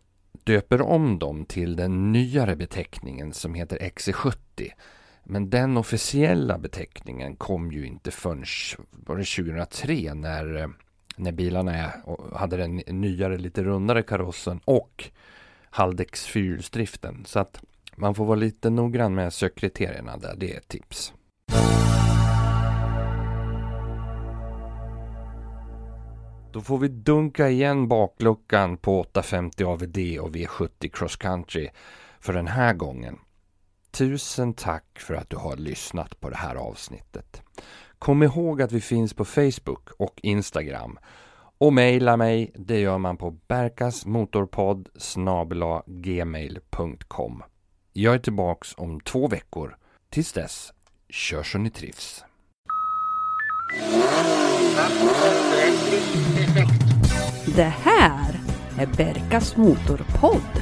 döper 0.43 0.81
om 0.81 1.19
dem 1.19 1.45
till 1.45 1.75
den 1.75 2.11
nyare 2.11 2.55
beteckningen 2.55 3.33
som 3.33 3.53
heter 3.53 3.77
XC70. 3.77 4.71
Men 5.31 5.49
den 5.49 5.77
officiella 5.77 6.57
beteckningen 6.57 7.35
kom 7.35 7.71
ju 7.71 7.85
inte 7.85 8.11
förrän 8.11 8.45
2003 9.05 10.13
när, 10.13 10.55
eh, 10.55 10.67
när 11.15 11.31
bilarna 11.31 11.93
hade 12.33 12.57
den 12.57 12.75
nyare, 12.75 13.37
lite 13.37 13.63
rundare 13.63 14.03
karossen 14.03 14.59
och 14.65 15.09
Haldex 15.69 16.25
fyrhjulsdriften. 16.25 17.23
Så 17.25 17.39
att 17.39 17.61
man 17.95 18.15
får 18.15 18.25
vara 18.25 18.35
lite 18.35 18.69
noggrann 18.69 19.15
med 19.15 19.33
sökkriterierna 19.33 20.17
där, 20.17 20.35
det 20.37 20.53
är 20.53 20.57
ett 20.57 20.67
tips. 20.67 21.13
Då 26.51 26.61
får 26.61 26.77
vi 26.77 26.87
dunka 26.87 27.49
igen 27.49 27.87
bakluckan 27.87 28.77
på 28.77 28.99
850 28.99 29.63
AVD 29.63 29.97
och 30.19 30.35
V70 30.35 30.89
Cross 30.93 31.15
Country 31.15 31.69
för 32.19 32.33
den 32.33 32.47
här 32.47 32.73
gången. 32.73 33.19
Tusen 33.91 34.53
tack 34.53 34.99
för 34.99 35.13
att 35.13 35.29
du 35.29 35.37
har 35.37 35.55
lyssnat 35.55 36.19
på 36.19 36.29
det 36.29 36.35
här 36.35 36.55
avsnittet. 36.55 37.41
Kom 37.99 38.23
ihåg 38.23 38.61
att 38.61 38.71
vi 38.71 38.81
finns 38.81 39.13
på 39.13 39.25
Facebook 39.25 39.89
och 39.97 40.19
Instagram. 40.23 40.99
Och 41.57 41.73
mejla 41.73 42.17
mig, 42.17 42.51
det 42.55 42.79
gör 42.79 42.97
man 42.97 43.17
på 43.17 43.31
berkasmotorpodd 43.31 44.89
gmail.com. 45.85 47.43
Jag 47.93 48.13
är 48.13 48.19
tillbaks 48.19 48.73
om 48.77 48.99
två 48.99 49.27
veckor. 49.27 49.77
Tills 50.09 50.33
dess, 50.33 50.73
kör 51.09 51.43
så 51.43 51.57
ni 51.57 51.69
trivs. 51.69 52.25
Det 57.55 57.63
här 57.63 58.39
är 58.79 58.85
Berkas 58.85 59.57
Motorpodd. 59.57 60.61